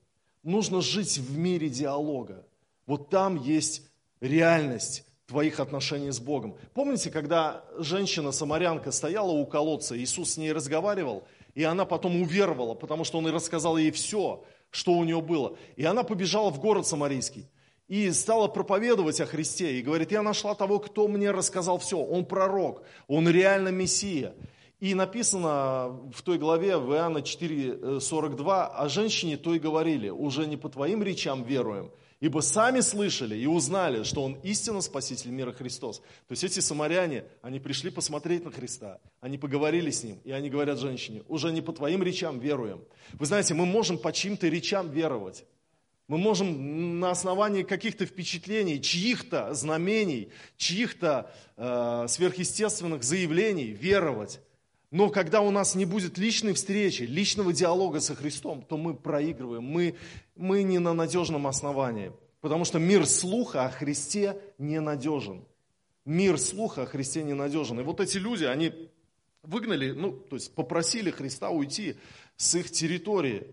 Нужно 0.41 0.81
жить 0.81 1.17
в 1.17 1.37
мире 1.37 1.67
диалога. 1.67 2.47
Вот 2.85 3.09
там 3.09 3.35
есть 3.35 3.85
реальность 4.21 5.03
твоих 5.25 5.59
отношений 5.59 6.11
с 6.11 6.21
Богом. 6.21 6.55
Помните, 6.73 7.11
когда 7.11 7.65
женщина-самарянка 7.77 8.91
стояла 8.91 9.31
у 9.31 9.45
колодца, 9.45 9.97
Иисус 9.97 10.31
с 10.31 10.37
ней 10.37 10.53
разговаривал, 10.53 11.25
и 11.55 11.63
она 11.63 11.83
потом 11.83 12.21
уверовала, 12.21 12.73
потому 12.73 13.03
что 13.03 13.17
Он 13.17 13.27
и 13.27 13.31
рассказал 13.31 13.75
ей 13.75 13.91
все, 13.91 14.45
что 14.69 14.93
у 14.93 15.03
нее 15.03 15.19
было. 15.19 15.57
И 15.75 15.83
она 15.83 16.03
побежала 16.03 16.49
в 16.49 16.61
город 16.61 16.87
Самарийский 16.87 17.49
и 17.89 18.09
стала 18.11 18.47
проповедовать 18.47 19.19
о 19.19 19.25
Христе. 19.25 19.77
И 19.77 19.81
говорит, 19.81 20.13
я 20.13 20.21
нашла 20.21 20.55
того, 20.55 20.79
кто 20.79 21.09
мне 21.09 21.31
рассказал 21.31 21.79
все. 21.79 21.97
Он 21.97 22.23
пророк, 22.25 22.83
он 23.07 23.27
реально 23.27 23.69
Мессия. 23.69 24.33
И 24.83 24.95
написано 24.95 25.97
в 26.13 26.21
той 26.23 26.37
главе, 26.37 26.75
в 26.75 26.91
Иоанна 26.91 27.19
4,42, 27.19 28.65
о 28.65 28.89
женщине 28.89 29.37
то 29.37 29.55
и 29.55 29.57
говорили, 29.57 30.09
уже 30.09 30.45
не 30.45 30.57
по 30.57 30.67
твоим 30.67 31.01
речам 31.01 31.45
веруем, 31.45 31.89
ибо 32.19 32.41
сами 32.41 32.81
слышали 32.81 33.37
и 33.37 33.45
узнали, 33.45 34.03
что 34.03 34.21
Он 34.21 34.33
истинно 34.43 34.81
Спаситель 34.81 35.31
мира 35.31 35.53
Христос. 35.53 35.99
То 35.99 36.31
есть 36.31 36.43
эти 36.43 36.59
самаряне, 36.59 37.23
они 37.41 37.61
пришли 37.61 37.91
посмотреть 37.91 38.43
на 38.43 38.51
Христа, 38.51 38.99
они 39.21 39.37
поговорили 39.37 39.89
с 39.89 40.03
Ним, 40.03 40.19
и 40.25 40.33
они 40.33 40.49
говорят 40.49 40.79
женщине, 40.79 41.23
уже 41.29 41.53
не 41.53 41.61
по 41.61 41.71
твоим 41.71 42.03
речам 42.03 42.39
веруем. 42.39 42.83
Вы 43.13 43.25
знаете, 43.25 43.53
мы 43.53 43.65
можем 43.65 43.97
по 43.97 44.11
чьим-то 44.11 44.49
речам 44.49 44.89
веровать. 44.89 45.45
Мы 46.09 46.17
можем 46.17 46.99
на 46.99 47.11
основании 47.11 47.63
каких-то 47.63 48.05
впечатлений, 48.05 48.81
чьих-то 48.81 49.53
знамений, 49.53 50.33
чьих-то 50.57 51.31
э, 51.55 52.05
сверхъестественных 52.09 53.03
заявлений 53.03 53.67
веровать. 53.67 54.41
Но 54.93 55.09
когда 55.09 55.41
у 55.41 55.49
нас 55.49 55.73
не 55.73 55.85
будет 55.85 56.19
личной 56.19 56.53
встречи, 56.53 57.01
личного 57.01 57.51
диалога 57.51 57.99
со 57.99 58.13
Христом, 58.13 58.61
то 58.61 58.77
мы 58.77 58.93
проигрываем, 58.93 59.63
мы, 59.63 59.95
мы 60.35 60.61
не 60.61 60.77
на 60.77 60.93
надежном 60.93 61.47
основании. 61.47 62.11
Потому 62.41 62.63
что 62.63 62.77
мир 62.77 63.07
слуха 63.07 63.65
о 63.65 63.71
Христе 63.71 64.37
ненадежен. 64.59 65.45
Мир 66.05 66.37
слуха 66.37 66.83
о 66.83 66.85
Христе 66.85 67.23
ненадежен. 67.23 67.79
И 67.79 67.83
вот 67.83 68.01
эти 68.01 68.19
люди, 68.19 68.43
они 68.43 68.71
выгнали, 69.41 69.93
ну, 69.93 70.11
то 70.11 70.35
есть 70.35 70.53
попросили 70.53 71.09
Христа 71.09 71.49
уйти 71.49 71.95
с 72.37 72.53
их 72.53 72.69
территории. 72.69 73.47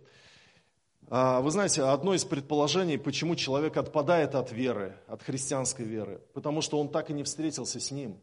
А, 1.09 1.40
вы 1.40 1.50
знаете, 1.52 1.85
одно 1.85 2.12
из 2.12 2.26
предположений, 2.26 2.99
почему 2.99 3.35
человек 3.35 3.78
отпадает 3.78 4.35
от 4.35 4.52
веры, 4.52 4.94
от 5.06 5.23
христианской 5.23 5.87
веры, 5.87 6.20
потому 6.35 6.61
что 6.61 6.78
он 6.78 6.90
так 6.90 7.09
и 7.09 7.14
не 7.14 7.23
встретился 7.23 7.80
с 7.80 7.90
ним. 7.90 8.20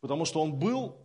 Потому 0.00 0.24
что 0.24 0.40
он 0.40 0.52
был 0.52 1.01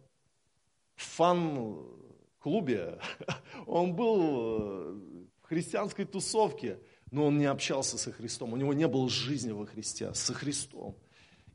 в 0.97 1.03
фан-клубе, 1.03 2.99
он 3.65 3.95
был 3.95 4.99
в 5.41 5.47
христианской 5.47 6.03
тусовке, 6.03 6.77
но 7.09 7.27
он 7.27 7.37
не 7.37 7.45
общался 7.45 7.97
со 7.97 8.11
Христом, 8.11 8.51
у 8.51 8.57
него 8.57 8.73
не 8.73 8.89
было 8.89 9.09
жизни 9.09 9.51
во 9.51 9.65
Христе, 9.65 10.13
со 10.13 10.33
Христом. 10.33 10.97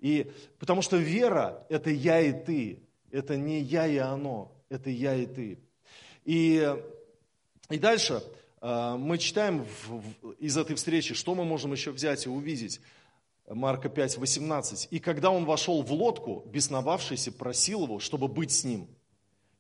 И 0.00 0.32
потому 0.58 0.80
что 0.80 0.96
вера– 0.96 1.66
это 1.68 1.90
я 1.90 2.20
и 2.20 2.32
ты, 2.32 2.82
это 3.11 3.37
не 3.37 3.61
я 3.61 3.87
и 3.87 3.99
оно, 3.99 4.50
это 4.70 4.88
я 4.88 5.14
и 5.14 5.26
ты. 5.26 5.58
И, 6.25 6.75
и 7.68 7.78
дальше– 7.78 8.22
а, 8.64 8.96
мы 8.96 9.18
читаем 9.18 9.66
из 10.38 10.56
этой 10.56 10.76
встречи, 10.76 11.14
что 11.14 11.34
мы 11.34 11.44
можем 11.44 11.72
еще 11.72 11.90
взять 11.90 12.26
и 12.26 12.28
увидеть. 12.28 12.80
Марка 13.49 13.88
5, 13.88 14.18
18. 14.18 14.88
«И 14.92 15.00
когда 15.00 15.32
он 15.32 15.44
вошел 15.44 15.82
в 15.82 15.92
лодку, 15.92 16.44
бесновавшийся 16.46 17.32
просил 17.32 17.82
его, 17.84 17.99
чтобы 17.99 18.28
быть 18.28 18.52
с 18.52 18.62
ним». 18.62 18.87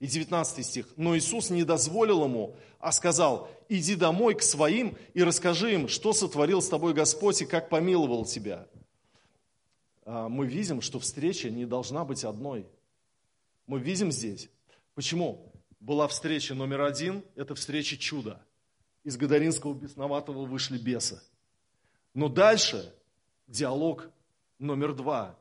И 0.02 0.06
19 0.06 0.66
стих. 0.66 0.88
«Но 0.96 1.16
Иисус 1.16 1.48
не 1.50 1.62
дозволил 1.62 2.24
ему, 2.24 2.56
а 2.80 2.90
сказал, 2.90 3.48
иди 3.68 3.94
домой 3.94 4.34
к 4.34 4.42
своим 4.42 4.96
и 5.14 5.22
расскажи 5.22 5.74
им, 5.74 5.88
что 5.88 6.12
сотворил 6.12 6.60
с 6.60 6.68
тобой 6.68 6.92
Господь 6.92 7.40
и 7.40 7.46
как 7.46 7.70
помиловал 7.70 8.24
тебя». 8.24 8.66
А, 10.04 10.28
мы 10.28 10.46
видим, 10.46 10.80
что 10.80 10.98
встреча 10.98 11.48
не 11.48 11.64
должна 11.64 12.04
быть 12.04 12.24
одной. 12.24 12.66
Мы 13.66 13.78
видим 13.78 14.10
здесь. 14.10 14.50
Почему? 14.94 15.52
Была 15.78 16.08
встреча 16.08 16.54
номер 16.54 16.82
один, 16.82 17.22
это 17.36 17.54
встреча 17.54 17.96
чуда– 17.96 18.44
из 19.04 19.16
Гадаринского 19.16 19.74
бесноватого 19.74 20.44
вышли 20.44 20.78
бесы. 20.78 21.20
Но 22.14 22.28
дальше 22.28 22.94
диалог 23.46 24.08
номер 24.58 24.94
два. 24.94 25.38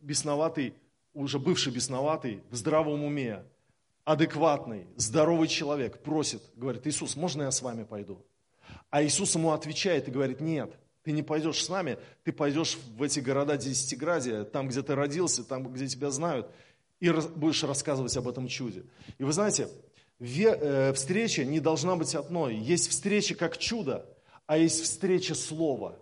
Бесноватый, 0.00 0.74
уже 1.12 1.38
бывший 1.38 1.72
бесноватый, 1.72 2.42
в 2.50 2.54
здравом 2.54 3.02
уме, 3.02 3.42
адекватный, 4.10 4.86
здоровый 4.96 5.48
человек 5.48 6.02
просит, 6.02 6.42
говорит, 6.56 6.86
Иисус, 6.86 7.16
можно 7.16 7.42
я 7.42 7.50
с 7.50 7.62
вами 7.62 7.84
пойду? 7.84 8.24
А 8.90 9.02
Иисус 9.02 9.34
ему 9.34 9.52
отвечает 9.52 10.08
и 10.08 10.10
говорит, 10.10 10.40
нет, 10.40 10.78
ты 11.02 11.12
не 11.12 11.22
пойдешь 11.22 11.64
с 11.64 11.68
нами, 11.68 11.98
ты 12.24 12.32
пойдешь 12.32 12.78
в 12.96 13.02
эти 13.02 13.20
города 13.20 13.56
Десятиградия, 13.56 14.44
там, 14.44 14.68
где 14.68 14.82
ты 14.82 14.94
родился, 14.94 15.44
там, 15.44 15.72
где 15.72 15.86
тебя 15.86 16.10
знают, 16.10 16.50
и 17.00 17.10
будешь 17.10 17.62
рассказывать 17.62 18.16
об 18.16 18.28
этом 18.28 18.48
чуде. 18.48 18.84
И 19.18 19.24
вы 19.24 19.32
знаете, 19.32 19.68
Э, 20.20 20.92
встреча 20.94 21.44
не 21.44 21.60
должна 21.60 21.96
быть 21.96 22.14
одной. 22.14 22.56
Есть 22.56 22.88
встреча 22.88 23.34
как 23.34 23.56
чудо, 23.56 24.04
а 24.46 24.58
есть 24.58 24.82
встреча 24.82 25.34
слова. 25.34 25.98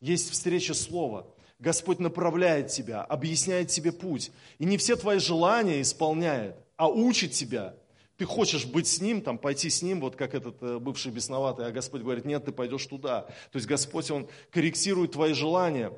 Есть 0.00 0.30
встреча 0.30 0.72
слова. 0.74 1.26
Господь 1.58 1.98
направляет 1.98 2.68
тебя, 2.68 3.02
объясняет 3.02 3.68
тебе 3.68 3.92
путь. 3.92 4.30
И 4.58 4.64
не 4.64 4.78
все 4.78 4.96
твои 4.96 5.18
желания 5.18 5.82
исполняет, 5.82 6.56
а 6.80 6.88
учит 6.88 7.32
тебя. 7.32 7.74
Ты 8.16 8.24
хочешь 8.24 8.64
быть 8.64 8.86
с 8.86 9.02
ним, 9.02 9.20
там, 9.20 9.36
пойти 9.36 9.68
с 9.68 9.82
ним, 9.82 10.00
вот 10.00 10.16
как 10.16 10.34
этот 10.34 10.62
э, 10.62 10.78
бывший 10.78 11.12
бесноватый, 11.12 11.66
а 11.66 11.70
Господь 11.70 12.00
говорит, 12.00 12.24
нет, 12.24 12.46
ты 12.46 12.52
пойдешь 12.52 12.86
туда. 12.86 13.24
То 13.52 13.56
есть 13.56 13.66
Господь, 13.66 14.10
Он 14.10 14.26
корректирует 14.50 15.12
твои 15.12 15.34
желания. 15.34 15.92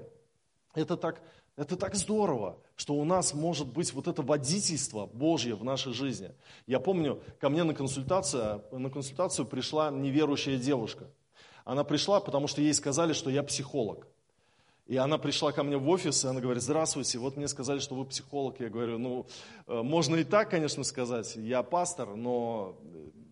Это 0.74 0.96
так, 0.96 1.22
это 1.54 1.76
так 1.76 1.94
здорово, 1.94 2.58
что 2.74 2.94
у 2.94 3.04
нас 3.04 3.32
может 3.32 3.68
быть 3.68 3.92
вот 3.92 4.08
это 4.08 4.22
водительство 4.22 5.06
Божье 5.06 5.54
в 5.54 5.62
нашей 5.62 5.92
жизни. 5.92 6.32
Я 6.66 6.80
помню, 6.80 7.22
ко 7.38 7.48
мне 7.48 7.62
на 7.62 7.74
консультацию, 7.74 8.64
на 8.72 8.90
консультацию 8.90 9.46
пришла 9.46 9.92
неверующая 9.92 10.58
девушка. 10.58 11.08
Она 11.64 11.84
пришла, 11.84 12.18
потому 12.18 12.48
что 12.48 12.60
ей 12.60 12.74
сказали, 12.74 13.12
что 13.12 13.30
я 13.30 13.44
психолог. 13.44 14.08
И 14.92 14.96
она 14.99 15.16
пришла 15.16 15.52
ко 15.52 15.62
мне 15.62 15.78
в 15.78 15.88
офис, 15.88 16.22
и 16.22 16.28
она 16.28 16.42
говорит, 16.42 16.62
здравствуйте, 16.62 17.19
вот 17.19 17.38
мне 17.38 17.49
сказали, 17.49 17.78
что 17.78 17.95
вы 17.95 18.04
психолог. 18.04 18.60
Я 18.60 18.69
говорю, 18.69 18.99
ну, 18.99 19.26
э, 19.67 19.80
можно 19.80 20.17
и 20.17 20.25
так, 20.25 20.50
конечно, 20.50 20.84
сказать, 20.84 21.34
я 21.36 21.62
пастор, 21.62 22.14
но 22.14 22.78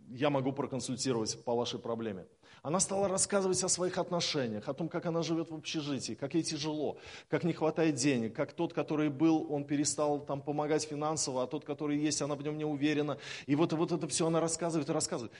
я 0.09 0.31
могу 0.31 0.53
проконсультировать 0.53 1.45
по 1.45 1.55
вашей 1.55 1.79
проблеме. 1.79 2.25
Она 2.63 2.81
стала 2.81 3.09
рассказывать 3.09 3.63
о 3.63 3.69
своих 3.69 3.99
отношениях, 3.99 4.71
о 4.71 4.73
том, 4.73 4.89
как 4.89 5.05
она 5.05 5.23
живет 5.23 5.51
в 5.51 5.55
общежитии, 5.55 6.15
как 6.15 6.33
ей 6.33 6.45
тяжело, 6.45 6.97
как 7.29 7.45
не 7.45 7.53
хватает 7.53 7.97
денег, 7.97 8.35
как 8.35 8.55
тот, 8.55 8.73
который 8.73 9.11
был, 9.11 9.47
он 9.53 9.65
перестал 9.65 10.19
там 10.19 10.41
помогать 10.41 10.85
финансово, 10.85 11.43
а 11.43 11.47
тот, 11.47 11.67
который 11.67 11.99
есть, 11.99 12.23
она 12.23 12.37
в 12.37 12.43
нем 12.43 12.57
не 12.57 12.65
уверена. 12.65 13.19
И 13.45 13.55
вот, 13.55 13.75
вот 13.75 13.93
это 13.93 14.09
все 14.09 14.27
она 14.27 14.41
рассказывает 14.41 14.89
и 14.89 14.93
рассказывает. 14.93 15.35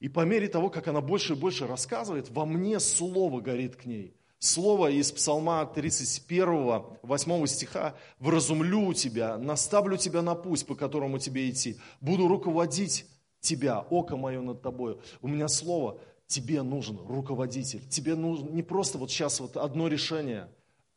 И 0.00 0.08
по 0.08 0.24
мере 0.24 0.48
того, 0.48 0.70
как 0.70 0.88
она 0.88 1.02
больше 1.02 1.34
и 1.34 1.36
больше 1.36 1.66
рассказывает, 1.66 2.30
во 2.30 2.46
мне 2.46 2.80
слово 2.80 3.42
горит 3.42 3.76
к 3.76 3.84
ней. 3.84 4.16
Слово 4.38 4.90
из 4.90 5.12
Псалма 5.12 5.64
31, 5.64 6.98
8 7.02 7.46
стиха 7.46 7.94
«Вразумлю 8.18 8.92
тебя, 8.92 9.38
наставлю 9.38 9.96
тебя 9.96 10.20
на 10.20 10.34
путь, 10.34 10.66
по 10.66 10.74
которому 10.74 11.18
тебе 11.18 11.48
идти, 11.48 11.78
буду 12.02 12.28
руководить 12.28 13.06
тебя, 13.40 13.80
око 13.80 14.16
мое 14.16 14.42
над 14.42 14.60
тобою». 14.60 15.00
У 15.22 15.28
меня 15.28 15.48
слово 15.48 15.98
тебе 16.26 16.62
нужен 16.62 16.98
руководитель. 16.98 17.88
Тебе 17.88 18.14
нужно 18.14 18.50
не 18.50 18.62
просто 18.62 18.98
вот 18.98 19.10
сейчас 19.10 19.40
вот 19.40 19.56
одно 19.56 19.88
решение 19.88 20.48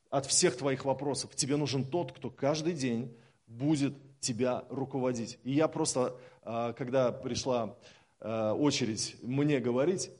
от 0.10 0.26
всех 0.26 0.58
твоих 0.58 0.84
вопросов. 0.84 1.34
Тебе 1.34 1.56
нужен 1.56 1.86
тот, 1.86 2.12
кто 2.12 2.30
каждый 2.30 2.74
день 2.74 3.16
будет 3.48 3.96
тебя 4.20 4.66
руководить. 4.70 5.40
И 5.44 5.54
я 5.54 5.70
просто, 5.70 6.18
а, 6.44 6.74
когда 6.74 7.14
пришла 7.14 7.78
а, 8.20 8.54
очередь 8.54 9.16
мне 9.22 9.60
говорить, 9.60 10.12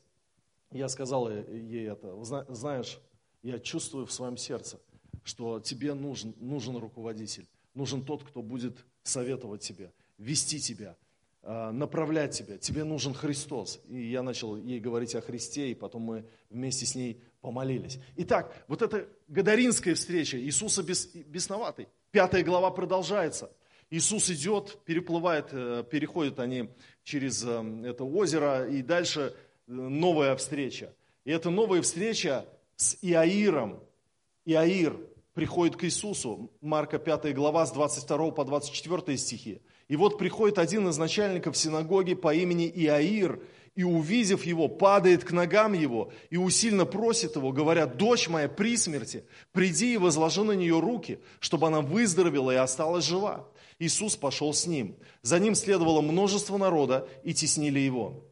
я 0.72 0.88
сказал 0.88 1.30
ей 1.30 1.90
это, 1.90 2.16
знаешь, 2.54 3.00
я 3.44 3.60
чувствую 3.60 4.06
в 4.06 4.12
своем 4.12 4.38
сердце, 4.38 4.80
что 5.24 5.60
тебе 5.60 5.94
нужен, 5.94 6.36
нужен 6.40 6.78
руководитель, 6.78 7.48
нужен 7.74 8.04
тот, 8.04 8.24
кто 8.24 8.42
будет 8.42 8.86
советовать 9.04 9.62
тебе, 9.62 9.92
вести 10.18 10.60
тебя, 10.60 10.98
а, 11.42 11.72
направлять 11.72 12.38
тебя. 12.38 12.58
Тебе 12.58 12.84
нужен 12.84 13.14
Христос. 13.14 13.80
И 13.88 14.12
я 14.12 14.22
начал 14.22 14.58
ей 14.58 14.80
говорить 14.80 15.16
о 15.16 15.22
Христе, 15.22 15.72
и 15.72 15.74
потом 15.74 16.02
мы 16.02 16.26
вместе 16.50 16.86
с 16.86 16.96
ней 16.96 17.22
помолились. 17.42 18.00
Итак, 18.18 18.66
вот 18.68 18.82
эта 18.82 19.08
Гадаринская 19.30 19.96
встреча 19.96 20.38
Иисуса 20.40 20.84
бес, 20.84 21.08
бесноватый. 21.14 21.88
Пятая 22.12 22.44
глава 22.44 22.72
продолжается. 22.72 23.52
Иисус 23.90 24.30
идет, 24.30 24.78
переплывает, 24.86 25.48
э, 25.52 25.84
переходят 25.90 26.40
они 26.40 26.70
через 27.04 27.44
э, 27.44 27.84
это 27.86 28.04
озеро, 28.04 28.68
и 28.68 28.82
дальше 28.82 29.34
э, 29.68 29.72
новая 29.72 30.36
встреча. 30.36 30.94
И 31.24 31.32
эта 31.32 31.50
новая 31.50 31.82
встреча 31.82 32.46
с 32.80 32.98
Иаиром. 33.02 33.84
Иаир 34.46 34.98
приходит 35.34 35.76
к 35.76 35.84
Иисусу. 35.84 36.50
Марка 36.62 36.98
5 36.98 37.36
глава 37.36 37.66
с 37.66 37.72
22 37.72 38.32
по 38.32 38.46
24 38.46 39.18
стихи. 39.18 39.62
И 39.90 39.98
вот 39.98 40.18
приходит 40.18 40.58
один 40.58 40.88
из 40.88 40.98
начальников 40.98 41.58
синагоги 41.58 42.14
по 42.14 42.34
имени 42.34 42.72
Иаир, 42.74 43.44
и 43.76 43.84
увидев 43.84 44.46
его, 44.46 44.68
падает 44.68 45.24
к 45.24 45.32
ногам 45.32 45.74
его 45.74 46.12
и 46.30 46.38
усильно 46.38 46.86
просит 46.86 47.36
его, 47.36 47.52
говоря, 47.52 47.86
дочь 47.86 48.28
моя 48.28 48.48
при 48.48 48.78
смерти, 48.78 49.26
приди 49.52 49.94
и 49.94 49.98
возложи 49.98 50.44
на 50.44 50.54
нее 50.54 50.80
руки, 50.80 51.20
чтобы 51.40 51.68
она 51.68 51.82
выздоровела 51.82 52.52
и 52.52 52.56
осталась 52.56 53.06
жива. 53.06 53.48
Иисус 53.78 54.16
пошел 54.16 54.54
с 54.54 54.66
ним. 54.66 54.96
За 55.22 55.40
ним 55.40 55.54
следовало 55.54 56.02
множество 56.02 56.58
народа 56.58 57.08
и 57.24 57.34
теснили 57.34 57.80
его. 57.80 58.29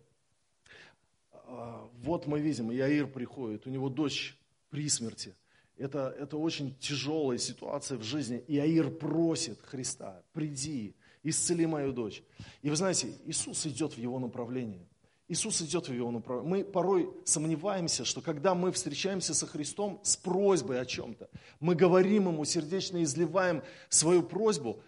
Вот 2.08 2.26
мы 2.26 2.40
видим, 2.40 2.72
Иаир 2.72 3.06
приходит, 3.06 3.68
у 3.68 3.70
него 3.70 3.90
дочь 3.90 4.38
при 4.70 4.88
смерти. 4.88 5.36
Это, 5.76 6.16
это 6.18 6.38
очень 6.38 6.74
тяжелая 6.80 7.38
ситуация 7.38 7.98
в 7.98 8.04
жизни. 8.04 8.42
Иаир 8.48 8.90
просит 8.90 9.62
Христа, 9.62 10.24
приди, 10.32 10.96
исцели 11.22 11.66
мою 11.66 11.92
дочь. 11.92 12.24
И 12.62 12.70
вы 12.70 12.78
знаете, 12.78 13.14
Иисус 13.26 13.66
идет 13.66 13.92
в 13.92 13.98
его 13.98 14.20
направлении. 14.20 14.88
Иисус 15.28 15.62
идет 15.62 15.90
в 15.90 15.94
его 15.94 16.10
направлении. 16.10 16.50
Мы 16.50 16.64
порой 16.64 17.10
сомневаемся, 17.26 18.06
что 18.06 18.22
когда 18.22 18.56
мы 18.56 18.72
встречаемся 18.72 19.34
со 19.34 19.46
Христом 19.46 20.00
с 20.02 20.16
просьбой 20.16 20.80
о 20.80 20.86
чем-то, 20.86 21.30
мы 21.60 21.76
говорим 21.76 22.30
Ему, 22.30 22.46
сердечно 22.46 23.04
изливаем 23.04 23.64
свою 23.90 24.24
просьбу, 24.24 24.82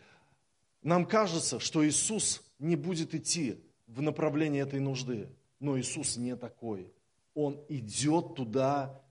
нам 0.84 1.06
кажется, 1.06 1.60
что 1.60 1.86
Иисус 1.86 2.42
не 2.60 2.78
будет 2.78 3.14
идти 3.14 3.62
в 3.88 4.02
направлении 4.02 4.62
этой 4.62 4.80
нужды. 4.80 5.28
Но 5.60 5.78
Иисус 5.78 6.16
не 6.16 6.38
такой. 6.38 6.90
Он 7.34 7.60
идет 7.70 8.36
туда, 8.36 9.02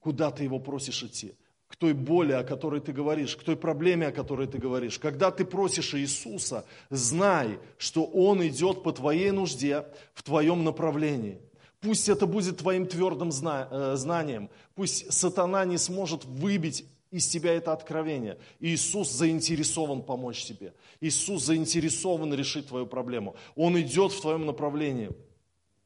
куда 0.00 0.30
ты 0.30 0.44
его 0.44 0.58
просишь 0.58 1.02
идти 1.02 1.34
к 1.72 1.76
той 1.76 1.94
боли, 1.94 2.32
о 2.32 2.44
которой 2.44 2.80
ты 2.80 2.92
говоришь, 2.92 3.34
к 3.34 3.42
той 3.42 3.56
проблеме, 3.56 4.08
о 4.08 4.12
которой 4.12 4.46
ты 4.46 4.58
говоришь. 4.58 4.98
Когда 4.98 5.30
ты 5.30 5.46
просишь 5.46 5.94
Иисуса, 5.94 6.66
знай, 6.90 7.58
что 7.78 8.04
Он 8.04 8.46
идет 8.46 8.82
по 8.82 8.92
твоей 8.92 9.30
нужде 9.30 9.86
в 10.12 10.22
твоем 10.22 10.64
направлении. 10.64 11.40
Пусть 11.80 12.10
это 12.10 12.26
будет 12.26 12.58
твоим 12.58 12.86
твердым 12.86 13.30
э, 13.30 13.96
знанием. 13.96 14.50
Пусть 14.74 15.10
сатана 15.14 15.64
не 15.64 15.78
сможет 15.78 16.26
выбить 16.26 16.84
из 17.10 17.26
тебя 17.26 17.54
это 17.54 17.72
откровение. 17.72 18.38
Иисус 18.60 19.10
заинтересован 19.10 20.02
помочь 20.02 20.44
тебе. 20.44 20.74
Иисус 21.00 21.44
заинтересован 21.44 22.34
решить 22.34 22.68
твою 22.68 22.86
проблему. 22.86 23.34
Он 23.56 23.80
идет 23.80 24.12
в 24.12 24.20
твоем 24.20 24.44
направлении. 24.44 25.10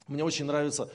Мне 0.08 0.24
очень 0.24 0.44
нравятся 0.46 0.84
э, 0.84 0.88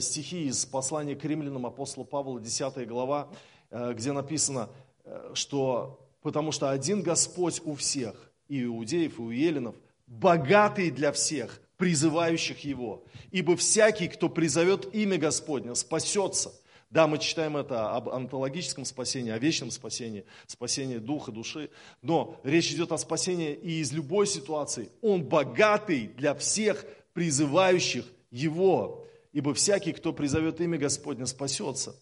стихи 0.00 0.46
из 0.46 0.66
послания 0.66 1.16
к 1.16 1.24
римлянам 1.24 1.66
апостола 1.66 2.04
Павла, 2.04 2.40
10 2.40 2.86
глава, 2.86 3.28
э, 3.70 3.94
где 3.94 4.12
написано, 4.12 4.68
э, 5.04 5.30
что 5.34 5.98
потому 6.20 6.52
что 6.52 6.70
один 6.70 7.02
Господь 7.02 7.62
у 7.64 7.74
всех, 7.74 8.30
и 8.48 8.64
иудеев, 8.64 9.18
и 9.18 9.22
у 9.22 9.30
еленов, 9.30 9.74
богатый 10.06 10.90
для 10.90 11.12
всех, 11.12 11.60
призывающих 11.76 12.58
Его. 12.64 13.04
Ибо 13.30 13.56
всякий, 13.56 14.08
кто 14.08 14.28
призовет 14.28 14.94
имя 14.94 15.16
Господня, 15.16 15.74
спасется. 15.74 16.52
Да, 16.90 17.06
мы 17.06 17.18
читаем 17.18 17.56
это 17.56 17.90
об 17.94 18.08
онтологическом 18.08 18.86
спасении, 18.86 19.30
о 19.30 19.38
вечном 19.38 19.70
спасении, 19.70 20.24
спасении 20.46 20.96
духа, 20.96 21.30
души. 21.30 21.70
Но 22.00 22.40
речь 22.44 22.72
идет 22.72 22.92
о 22.92 22.98
спасении 22.98 23.52
и 23.52 23.80
из 23.80 23.92
любой 23.92 24.26
ситуации. 24.26 24.90
Он 25.02 25.22
богатый 25.22 26.08
для 26.08 26.34
всех 26.34 26.84
призывающих 27.12 28.06
Его. 28.30 29.04
Ибо 29.38 29.54
всякий, 29.54 29.92
кто 29.92 30.12
призовет 30.12 30.60
имя 30.60 30.78
Господня, 30.78 31.24
спасется. 31.24 31.94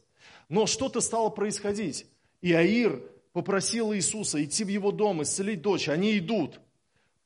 Но 0.48 0.64
что-то 0.64 1.02
стало 1.02 1.28
происходить. 1.28 2.06
И 2.40 2.54
Аир 2.54 3.02
попросил 3.34 3.92
Иисуса 3.92 4.42
идти 4.42 4.64
в 4.64 4.68
его 4.68 4.90
дом, 4.90 5.22
исцелить 5.22 5.60
дочь. 5.60 5.90
Они 5.90 6.16
идут. 6.16 6.58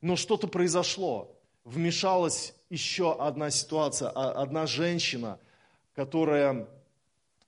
Но 0.01 0.17
что-то 0.17 0.49
произошло 0.49 1.39
вмешалась 1.63 2.55
еще 2.71 3.15
одна 3.23 3.51
ситуация. 3.51 4.11
А, 4.13 4.33
одна 4.33 4.67
женщина, 4.67 5.39
которая 5.95 6.67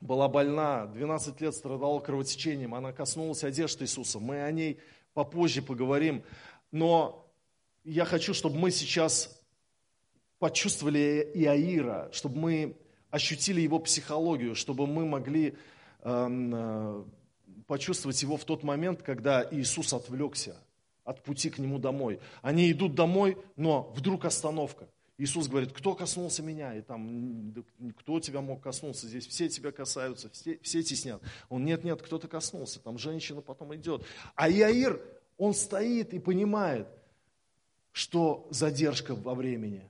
была 0.01 0.29
больна, 0.29 0.87
12 0.87 1.41
лет 1.41 1.57
страдала 1.57 1.99
кровотечением, 1.99 2.77
она 2.77 2.93
коснулась 2.93 3.43
одежды 3.43 3.87
Иисуса. 3.87 4.21
Мы 4.21 4.41
о 4.41 4.53
ней 4.53 4.79
попозже 5.15 5.63
поговорим. 5.63 6.23
Но 6.71 7.29
я 7.83 8.05
хочу, 8.05 8.33
чтобы 8.33 8.57
мы 8.57 8.71
сейчас 8.71 9.42
почувствовали 10.43 11.31
Иаира, 11.35 12.09
чтобы 12.11 12.37
мы 12.37 12.77
ощутили 13.11 13.61
его 13.61 13.79
психологию, 13.79 14.57
чтобы 14.57 14.89
мы 14.89 15.07
могли 15.07 15.55
э, 16.01 17.05
почувствовать 17.69 18.21
его 18.23 18.37
в 18.37 18.45
тот 18.45 18.65
момент, 18.65 19.03
когда 19.03 19.47
Иисус 19.53 19.93
отвлекся 19.93 20.57
от 21.05 21.23
пути 21.23 21.49
к 21.49 21.59
нему 21.59 21.79
домой. 21.79 22.19
Они 22.43 22.73
идут 22.73 22.97
домой, 22.97 23.39
но 23.55 23.93
вдруг 23.95 24.25
остановка. 24.25 24.89
Иисус 25.17 25.47
говорит, 25.47 25.73
кто 25.73 25.95
коснулся 25.95 26.43
меня? 26.43 26.75
И 26.75 26.81
там, 26.83 27.55
кто 27.97 28.19
тебя 28.19 28.41
мог 28.41 28.61
коснуться? 28.65 29.07
Здесь 29.07 29.29
все 29.29 29.49
тебя 29.49 29.71
касаются, 29.71 30.29
все, 30.31 30.59
все 30.61 30.83
теснят. 30.83 31.23
Он, 31.51 31.65
нет, 31.65 31.85
нет, 31.85 32.03
кто-то 32.03 32.27
коснулся. 32.27 32.81
Там 32.81 32.99
женщина 32.99 33.43
потом 33.43 33.77
идет. 33.77 34.05
А 34.35 34.51
Иаир, 34.51 35.01
он 35.39 35.55
стоит 35.55 36.13
и 36.13 36.19
понимает, 36.19 36.89
что 37.93 38.49
задержка 38.51 39.15
во 39.15 39.37
времени, 39.37 39.89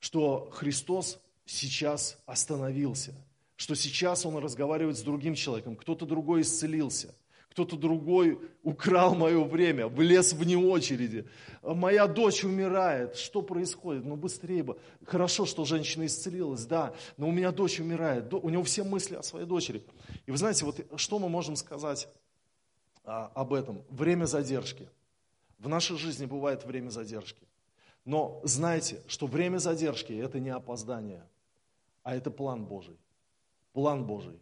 что 0.00 0.50
Христос 0.52 1.20
сейчас 1.46 2.18
остановился, 2.26 3.14
что 3.56 3.74
сейчас 3.74 4.26
он 4.26 4.36
разговаривает 4.38 4.98
с 4.98 5.02
другим 5.02 5.34
человеком, 5.34 5.76
кто-то 5.76 6.04
другой 6.06 6.42
исцелился– 6.42 7.14
кто-то 7.50 7.76
другой 7.76 8.38
украл 8.62 9.16
мое 9.16 9.42
время, 9.42 9.88
влез 9.88 10.32
вне 10.32 10.56
очереди. 10.56 11.26
Моя 11.62 12.06
дочь 12.06 12.44
умирает. 12.44 13.16
Что 13.16 13.42
происходит? 13.42 14.04
Ну 14.04 14.14
быстрее 14.14 14.62
бы. 14.62 14.78
Хорошо, 15.04 15.46
что 15.46 15.64
женщина 15.64 16.06
исцелилась, 16.06 16.64
да, 16.64 16.94
но 17.16 17.28
у 17.28 17.32
меня 17.32 17.50
дочь 17.50 17.80
умирает. 17.80 18.32
У 18.32 18.48
него 18.48 18.62
все 18.62 18.84
мысли 18.84 19.16
о 19.16 19.22
своей 19.22 19.46
дочери. 19.46 19.82
И 20.26 20.30
вы 20.30 20.36
знаете, 20.36 20.64
вот 20.64 20.80
что 20.96 21.18
мы 21.18 21.28
можем 21.28 21.56
сказать 21.56 22.08
а, 23.04 23.32
об 23.34 23.52
этом? 23.52 23.82
Время 23.90 24.26
задержки. 24.26 24.88
В 25.58 25.68
нашей 25.68 25.98
жизни 25.98 26.26
бывает 26.26 26.64
время 26.64 26.90
задержки. 26.90 27.42
Но 28.04 28.40
знайте, 28.44 29.02
что 29.06 29.26
время 29.26 29.58
задержки– 29.58 30.12
это 30.14 30.40
не 30.40 30.50
опоздание, 30.50 31.26
а 32.02 32.14
это 32.14 32.30
план 32.30 32.64
Божий. 32.64 32.96
План 33.72 34.04
Божий. 34.04 34.40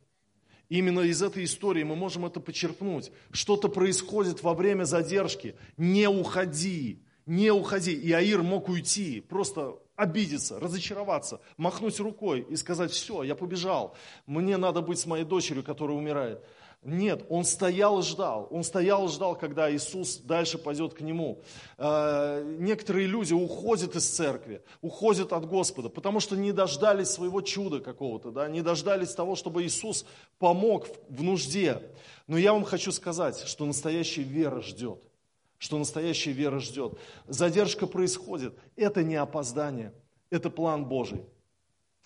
Именно 0.69 1.01
из 1.01 1.23
этой 1.23 1.45
истории 1.45 1.83
мы 1.83 1.97
можем 1.97 2.27
это 2.27 2.41
почерпнуть. 2.41 3.11
Что-то 3.31 3.69
происходит 3.69 4.43
во 4.43 4.55
время 4.55 4.85
задержки. 4.85 5.57
Не 5.77 6.09
уходи, 6.09 7.03
не 7.27 7.51
уходи. 7.51 7.93
И 7.93 8.13
Аир 8.13 8.43
мог 8.43 8.69
уйти, 8.69 9.21
просто 9.21 9.79
обидеться, 9.97 10.61
разочароваться, 10.61 11.41
махнуть 11.57 11.99
рукой 11.99 12.47
и 12.49 12.55
сказать, 12.55 12.93
все, 12.93 13.25
я 13.25 13.35
побежал, 13.35 13.97
мне 14.27 14.57
надо 14.57 14.81
быть 14.81 15.01
с 15.01 15.07
моей 15.07 15.25
дочерью, 15.25 15.65
которая 15.65 15.97
умирает. 15.97 16.45
Нет, 16.83 17.27
он 17.29 17.45
стоял 17.45 17.99
и 17.99 18.03
ждал. 18.03 18.47
Он 18.51 18.63
стоял 18.63 19.07
и 19.07 19.09
ждал, 19.11 19.37
когда 19.37 19.71
Иисус 19.71 20.19
дальше 20.19 20.59
пойдет 20.59 20.95
к 20.95 21.01
нему. 21.01 21.43
Э, 21.77 22.45
некоторые 22.59 23.09
люди 23.09 23.33
уходят 23.33 23.97
из 23.97 24.09
церкви, 24.09 24.63
уходят 24.81 25.33
от 25.33 25.45
Господа, 25.47 25.89
потому 25.89 26.21
что 26.21 26.37
не 26.37 26.53
дождались 26.53 27.09
своего 27.09 27.41
чуда 27.41 27.81
какого-то, 27.81 28.31
да, 28.31 28.49
не 28.49 28.63
дождались 28.63 29.13
того, 29.13 29.35
чтобы 29.35 29.65
Иисус 29.65 30.07
помог 30.39 30.87
в 31.09 31.23
нужде. 31.23 31.83
Но 32.29 32.39
я 32.39 32.53
вам 32.53 32.65
хочу 32.65 32.93
сказать, 32.93 33.41
что 33.41 33.67
настоящая 33.67 34.23
вера 34.23 34.61
ждет. 34.61 35.03
Что 35.59 35.79
настоящая 35.79 36.31
вера 36.31 36.61
ждет. 36.61 36.97
Задержка 37.27 37.89
происходит. 37.89 38.57
Это 38.77 39.03
не 39.03 39.17
опоздание, 39.17 39.93
это 40.31 40.49
план 40.49 40.85
Божий. 40.85 41.27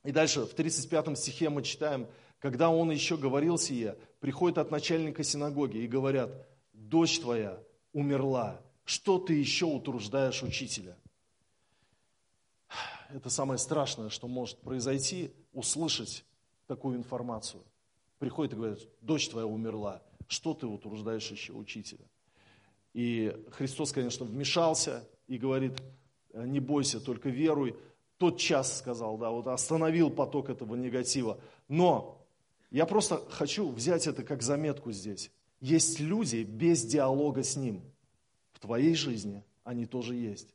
И 0.02 0.12
дальше 0.12 0.46
в 0.46 0.54
35 0.54 1.18
стихе 1.18 1.50
мы 1.50 1.62
читаем, 1.62 2.08
когда 2.42 2.70
он 2.70 2.90
еще 2.90 3.16
говорил 3.16 3.56
сие, 3.56 3.96
приходят 4.18 4.58
от 4.58 4.72
начальника 4.72 5.22
синагоги 5.22 5.78
и 5.78 5.86
говорят, 5.86 6.28
дочь 6.72 7.20
твоя 7.20 7.62
умерла, 7.92 8.60
что 8.84 9.20
ты 9.20 9.34
еще 9.34 9.66
утруждаешь 9.66 10.42
учителя? 10.42 10.98
Это 13.10 13.30
самое 13.30 13.58
страшное, 13.58 14.08
что 14.08 14.26
может 14.26 14.58
произойти, 14.58 15.32
услышать 15.52 16.24
такую 16.66 16.96
информацию. 16.96 17.62
Приходит 18.18 18.54
и 18.54 18.56
говорит, 18.56 18.88
дочь 19.00 19.28
твоя 19.28 19.46
умерла, 19.46 20.02
что 20.26 20.52
ты 20.52 20.66
утруждаешь 20.66 21.30
еще 21.30 21.52
учителя? 21.52 22.04
И 22.92 23.40
Христос, 23.52 23.92
конечно, 23.92 24.26
вмешался 24.26 25.08
и 25.28 25.38
говорит, 25.38 25.80
не 26.34 26.58
бойся, 26.58 26.98
только 26.98 27.28
веруй. 27.28 27.76
Тот 28.18 28.38
час 28.38 28.78
сказал, 28.78 29.16
да, 29.16 29.30
вот 29.30 29.46
остановил 29.46 30.10
поток 30.10 30.50
этого 30.50 30.74
негатива. 30.74 31.38
Но 31.68 32.21
я 32.72 32.86
просто 32.86 33.22
хочу 33.28 33.68
взять 33.68 34.06
это 34.06 34.24
как 34.24 34.42
заметку 34.42 34.92
здесь. 34.92 35.30
Есть 35.60 36.00
люди 36.00 36.42
без 36.42 36.82
диалога 36.82 37.42
с 37.42 37.54
Ним. 37.54 37.82
В 38.54 38.60
твоей 38.60 38.94
жизни 38.94 39.44
они 39.62 39.84
тоже 39.84 40.14
есть. 40.14 40.54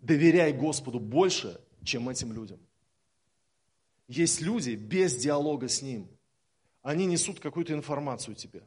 Доверяй 0.00 0.52
Господу 0.52 1.00
больше, 1.00 1.58
чем 1.82 2.10
этим 2.10 2.34
людям. 2.34 2.60
Есть 4.06 4.42
люди 4.42 4.72
без 4.72 5.16
диалога 5.16 5.68
с 5.68 5.80
Ним. 5.80 6.08
Они 6.82 7.06
несут 7.06 7.40
какую-то 7.40 7.72
информацию 7.72 8.34
тебе. 8.34 8.62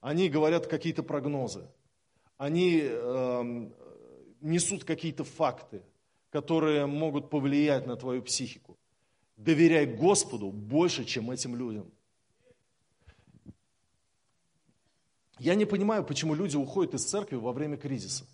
Они 0.00 0.28
говорят 0.28 0.66
какие-то 0.66 1.04
прогнозы. 1.04 1.68
Они 2.38 2.80
э, 2.82 3.70
несут 4.40 4.82
какие-то 4.82 5.22
факты, 5.22 5.82
которые 6.30 6.86
могут 6.86 7.30
повлиять 7.30 7.86
на 7.86 7.94
твою 7.94 8.22
психику. 8.22 8.76
Доверяй 9.36 9.86
Господу 9.86 10.50
больше, 10.50 11.04
чем 11.04 11.30
этим 11.30 11.54
людям. 11.54 11.92
Я 15.40 15.54
не 15.54 15.64
понимаю, 15.64 16.04
почему 16.04 16.34
люди 16.34 16.56
уходят 16.56 16.92
из 16.92 17.02
церкви 17.04 17.36
во 17.36 17.52
время 17.52 17.78
кризиса. 17.78 18.26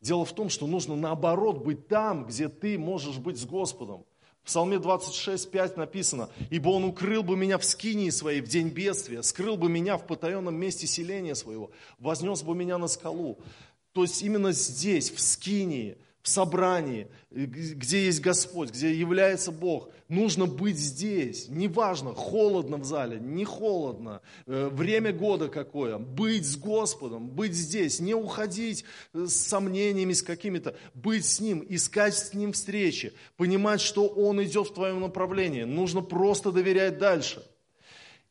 Дело 0.00 0.24
в 0.24 0.32
том, 0.32 0.48
что 0.48 0.66
нужно 0.66 0.96
наоборот 0.96 1.58
быть 1.58 1.88
там, 1.88 2.24
где 2.24 2.48
ты 2.48 2.78
можешь 2.78 3.18
быть 3.18 3.38
с 3.38 3.44
Господом. 3.44 4.06
В 4.42 4.46
Псалме 4.46 4.78
26, 4.78 5.50
5 5.50 5.76
написано, 5.76 6.30
«Ибо 6.48 6.70
Он 6.70 6.84
укрыл 6.84 7.22
бы 7.22 7.36
меня 7.36 7.58
в 7.58 7.66
скинии 7.66 8.08
своей 8.08 8.40
в 8.40 8.48
день 8.48 8.68
бедствия, 8.68 9.22
скрыл 9.22 9.58
бы 9.58 9.68
меня 9.68 9.98
в 9.98 10.06
потаенном 10.06 10.54
месте 10.54 10.86
селения 10.86 11.34
своего, 11.34 11.70
вознес 11.98 12.42
бы 12.42 12.54
меня 12.54 12.78
на 12.78 12.88
скалу». 12.88 13.38
То 13.92 14.02
есть 14.02 14.22
именно 14.22 14.52
здесь, 14.52 15.10
в 15.10 15.20
скинии, 15.20 15.98
в 16.26 16.28
собрании, 16.28 17.06
где 17.30 18.06
есть 18.06 18.20
Господь, 18.20 18.70
где 18.70 18.92
является 18.92 19.52
Бог. 19.52 19.90
Нужно 20.08 20.46
быть 20.46 20.76
здесь. 20.76 21.48
Неважно, 21.48 22.14
холодно 22.14 22.78
в 22.78 22.84
зале, 22.84 23.20
не 23.20 23.44
холодно, 23.44 24.22
э, 24.46 24.68
время 24.72 25.12
года 25.12 25.46
какое. 25.46 25.98
Быть 25.98 26.44
с 26.44 26.56
Господом, 26.56 27.28
быть 27.28 27.54
здесь, 27.54 28.00
не 28.00 28.12
уходить 28.12 28.84
с 29.14 29.34
сомнениями, 29.34 30.14
с 30.14 30.22
какими-то. 30.22 30.74
Быть 30.94 31.24
с 31.24 31.38
Ним, 31.38 31.64
искать 31.68 32.16
с 32.16 32.34
Ним 32.34 32.52
встречи, 32.54 33.12
понимать, 33.36 33.80
что 33.80 34.08
Он 34.08 34.42
идет 34.42 34.70
в 34.70 34.74
твоем 34.74 35.02
направлении. 35.02 35.62
Нужно 35.62 36.00
просто 36.00 36.50
доверять 36.50 36.98
дальше. 36.98 37.46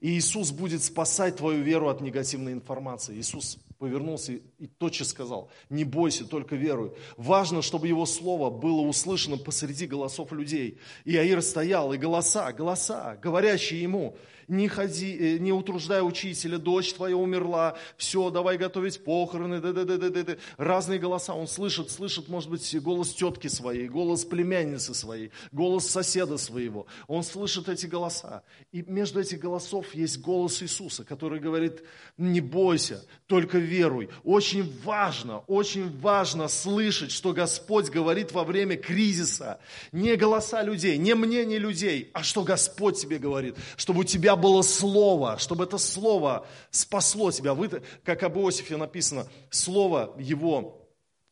И 0.01 0.17
Иисус 0.17 0.51
будет 0.51 0.83
спасать 0.83 1.37
твою 1.37 1.63
веру 1.63 1.87
от 1.87 2.01
негативной 2.01 2.51
информации. 2.51 3.17
Иисус 3.17 3.57
повернулся 3.77 4.33
и 4.33 4.67
тотчас 4.67 5.09
сказал, 5.09 5.49
не 5.69 5.83
бойся, 5.83 6.25
только 6.25 6.55
веруй. 6.55 6.91
Важно, 7.17 7.61
чтобы 7.61 7.87
его 7.87 8.05
слово 8.05 8.49
было 8.49 8.81
услышано 8.81 9.37
посреди 9.37 9.85
голосов 9.85 10.31
людей. 10.31 10.77
И 11.03 11.15
Аир 11.17 11.41
стоял, 11.41 11.93
и 11.93 11.97
голоса, 11.97 12.51
голоса, 12.53 13.17
говорящие 13.21 13.81
ему. 13.81 14.17
Не, 14.47 14.67
ходи, 14.67 15.17
э, 15.17 15.37
не 15.37 15.51
утруждай 15.51 16.01
учителя, 16.01 16.57
дочь 16.57 16.93
твоя 16.93 17.15
умерла, 17.15 17.77
все, 17.97 18.29
давай 18.29 18.57
готовить 18.57 19.03
похороны, 19.03 19.59
да, 19.59 19.71
да, 19.71 19.83
да, 19.83 19.97
да, 19.97 20.09
да, 20.09 20.23
да. 20.23 20.35
разные 20.57 20.99
голоса. 20.99 21.33
Он 21.33 21.47
слышит, 21.47 21.91
слышит, 21.91 22.27
может 22.27 22.49
быть, 22.49 22.81
голос 22.81 23.13
тетки 23.13 23.47
своей, 23.47 23.87
голос 23.87 24.25
племянницы 24.25 24.93
своей, 24.93 25.31
голос 25.51 25.87
соседа 25.87 26.37
своего. 26.37 26.85
Он 27.07 27.23
слышит 27.23 27.69
эти 27.69 27.85
голоса. 27.85 28.43
И 28.71 28.83
между 28.83 29.19
этих 29.19 29.39
голосов 29.39 29.93
есть 29.95 30.19
голос 30.21 30.61
Иисуса, 30.61 31.03
который 31.03 31.39
говорит, 31.39 31.83
не 32.17 32.41
бойся, 32.41 33.05
только 33.27 33.57
веруй. 33.57 34.09
Очень 34.23 34.71
важно, 34.83 35.39
очень 35.47 35.89
важно 35.99 36.47
слышать, 36.47 37.11
что 37.11 37.33
Господь 37.33 37.89
говорит 37.89 38.31
во 38.31 38.43
время 38.43 38.77
кризиса. 38.77 39.59
Не 39.91 40.15
голоса 40.15 40.61
людей, 40.61 40.97
не 40.97 41.15
мнение 41.15 41.59
людей, 41.59 42.09
а 42.13 42.23
что 42.23 42.43
Господь 42.43 42.99
тебе 42.99 43.17
говорит. 43.17 43.55
Чтобы 43.77 44.01
у 44.01 44.03
тебя 44.03 44.34
было 44.35 44.61
слово, 44.61 45.37
чтобы 45.37 45.63
это 45.63 45.77
слово 45.77 46.45
спасло 46.71 47.31
тебя. 47.31 47.53
Вы, 47.53 47.81
как 48.03 48.23
об 48.23 48.37
Иосифе 48.37 48.77
написано, 48.77 49.27
слово 49.49 50.15
его 50.19 50.87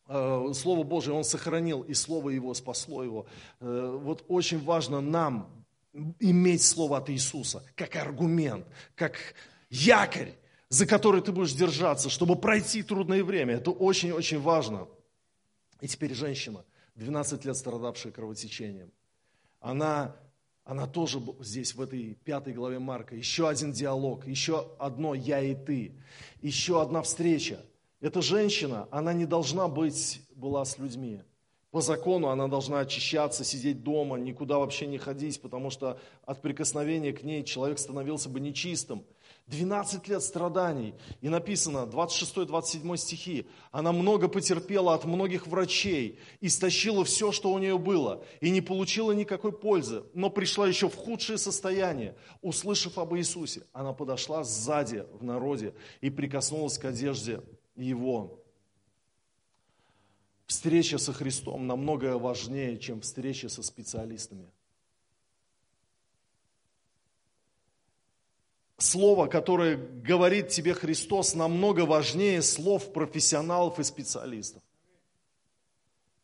э, 0.08 0.52
Слово 0.54 0.84
Божие 0.84 1.16
Он 1.16 1.24
сохранил, 1.24 1.82
и 1.82 1.94
Слово 1.94 2.32
Его 2.32 2.54
спасло 2.54 3.04
его. 3.04 3.26
Э, 3.60 3.98
вот 4.02 4.24
очень 4.28 4.63
важно 4.63 5.02
нам 5.02 5.66
иметь 6.20 6.63
Слово 6.63 6.98
от 6.98 7.10
Иисуса, 7.10 7.63
как 7.76 7.96
аргумент, 7.96 8.66
как 8.96 9.18
якорь, 9.70 10.34
за 10.70 10.86
который 10.88 11.22
ты 11.22 11.32
будешь 11.32 11.54
держаться, 11.54 12.10
чтобы 12.10 12.36
пройти 12.36 12.84
трудное 12.84 13.24
время. 13.24 13.56
Это 13.56 13.72
очень-очень 13.72 14.39
важно. 14.39 14.88
И 15.82 15.88
теперь 15.88 16.13
женщина, 16.13 16.66
12 16.96 17.46
лет 17.46 17.58
страдавшая 17.58 18.12
кровотечением, 18.12 18.92
она, 19.60 20.16
она 20.65 20.88
тоже 20.88 21.21
здесь, 21.41 21.76
в 21.76 21.82
этой 21.82 22.15
пятой 22.23 22.54
главе 22.54 22.80
Марка. 22.80 23.15
Еще 23.15 23.49
один 23.49 23.73
диалог, 23.73 24.26
еще 24.28 24.76
одно 24.80 25.13
«я 25.13 25.41
и 25.41 25.56
ты», 25.56 25.93
еще 26.41 26.82
одна 26.82 27.02
встреча. 27.02 27.65
Эта 27.99 28.21
женщина, 28.21 28.88
она 28.91 29.13
не 29.13 29.26
должна 29.26 29.67
быть, 29.67 30.21
была 30.36 30.63
с 30.63 30.78
людьми. 30.78 31.21
По 31.73 31.81
закону 31.81 32.27
она 32.27 32.47
должна 32.47 32.81
очищаться, 32.81 33.43
сидеть 33.43 33.81
дома, 33.81 34.19
никуда 34.19 34.59
вообще 34.59 34.86
не 34.86 34.99
ходить, 34.99 35.41
потому 35.41 35.71
что 35.71 35.99
от 36.23 36.39
прикосновения 36.39 37.13
к 37.13 37.23
ней 37.23 37.43
человек 37.43 37.79
становился 37.79 38.29
бы 38.29 38.39
нечистым. 38.39 39.03
12 39.47 40.07
лет 40.07 40.21
страданий. 40.21 40.93
И 41.21 41.29
написано, 41.29 41.89
26-27 41.91 42.95
стихи, 42.97 43.47
она 43.71 43.91
много 43.91 44.27
потерпела 44.27 44.93
от 44.93 45.05
многих 45.05 45.47
врачей, 45.47 46.19
истощила 46.41 47.03
все, 47.05 47.31
что 47.31 47.51
у 47.51 47.57
нее 47.57 47.79
было, 47.79 48.23
и 48.39 48.51
не 48.51 48.62
получила 48.62 49.12
никакой 49.12 49.51
пользы, 49.51 50.03
но 50.13 50.29
пришла 50.29 50.67
еще 50.67 50.89
в 50.89 50.95
худшее 50.95 51.39
состояние. 51.39 52.15
Услышав 52.43 52.99
об 52.99 53.15
Иисусе, 53.15 53.63
она 53.73 53.93
подошла 53.93 54.43
сзади 54.43 55.07
в 55.12 55.23
народе 55.23 55.73
и 56.01 56.12
прикоснулась 56.12 56.77
к 56.77 56.86
одежде 56.86 57.41
Его. 57.75 58.42
Встреча 60.45 60.97
со 60.97 61.13
Христом 61.13 61.67
намного 61.67 62.17
важнее, 62.17 62.77
чем 62.77 63.01
встреча 63.01 63.49
со 63.49 63.63
специалистами– 63.63 64.51
слово, 68.84 69.27
которое 69.27 69.77
говорит 69.77 70.49
тебе 70.49 70.73
Христос, 70.73 71.36
намного 71.36 71.82
важнее 71.82 72.41
слов 72.41 72.91
профессионалов 72.93 73.79
и 73.79 73.84
специалистов. 73.84 74.62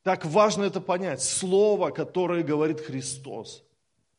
Так 0.03 0.25
важно 0.25 0.63
это 0.63 0.82
понять. 0.82 1.21
Слово, 1.21 1.89
которое 1.89 2.43
говорит 2.43 2.79
Христос, 2.79 3.63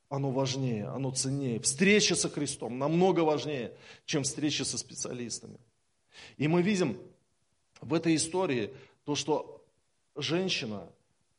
оно 0.09 0.31
важнее, 0.31 0.87
оно 0.89 1.11
ценнее. 1.11 1.61
Встреча 1.61 2.15
со 2.15 2.29
Христом 2.29 2.79
намного 2.79 3.21
важнее, 3.21 3.73
чем 4.05 4.25
встреча 4.25 4.65
со 4.65 4.79
специалистами. 4.79 5.59
И 6.37 6.49
мы 6.49 6.63
видим 6.63 6.99
в 7.81 7.95
этой 7.95 8.17
истории 8.17 8.75
то, 9.05 9.15
что 9.15 9.60
женщина, 10.23 10.89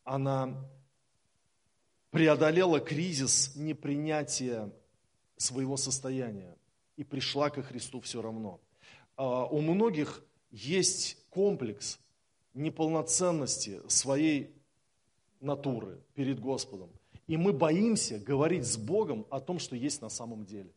она 0.03 0.55
преодолела 2.11 2.79
кризис 2.79 3.55
непринятия 3.55 4.71
своего 5.37 5.77
состояния 5.77 6.55
и 6.97 7.03
пришла 7.03 7.49
ко 7.49 7.63
Христу 7.63 7.99
все 8.01 8.21
равно. 8.21 8.59
А, 9.15 9.45
у 9.45 9.61
многих 9.61 10.23
есть 10.51 11.17
комплекс 11.29 11.99
неполноценности 12.53 13.81
своей 13.87 14.53
натуры 15.39 15.99
перед 16.13 16.39
Господом. 16.39 16.89
И 17.27 17.37
мы 17.37 17.53
боимся 17.53 18.19
говорить 18.19 18.65
с 18.65 18.77
Богом 18.77 19.25
о 19.29 19.39
том, 19.39 19.57
что 19.57 19.75
есть 19.75 20.01
на 20.01 20.09
самом 20.09 20.45
деле. 20.45 20.71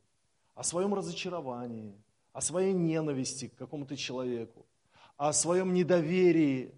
О 0.55 0.63
своем 0.63 0.95
разочаровании, 0.95 1.95
о 2.33 2.41
своей 2.41 2.73
ненависти 2.73 3.49
к 3.49 3.57
какому-то 3.57 3.97
человеку, 3.97 4.65
о 5.17 5.33
своем 5.33 5.75
недоверии, 5.75 6.73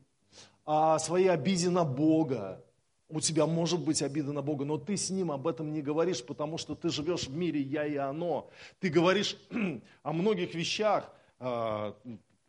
о 0.67 0.99
своей 0.99 1.29
обиде 1.29 1.71
на 1.71 1.85
Бога, 1.85 2.63
у 3.09 3.21
тебя 3.21 3.47
может 3.47 3.81
быть 3.81 4.03
обида 4.03 4.33
на 4.33 4.43
Бога, 4.43 4.65
но 4.65 4.79
ты 4.79 4.97
с 4.97 5.11
Ним 5.11 5.31
об 5.31 5.47
этом 5.47 5.73
не 5.73 5.81
говоришь, 5.81 6.25
потому 6.25 6.59
что 6.59 6.75
ты 6.75 6.91
живешь 6.91 7.29
в 7.29 7.37
мире 7.37 7.61
«я» 7.61 7.87
и 7.87 7.97
«оно». 7.97 8.51
Ты 8.81 8.91
говоришь 8.91 9.37
о 10.03 10.13
многих 10.13 10.55
вещах, 10.55 11.11
а, 11.39 11.95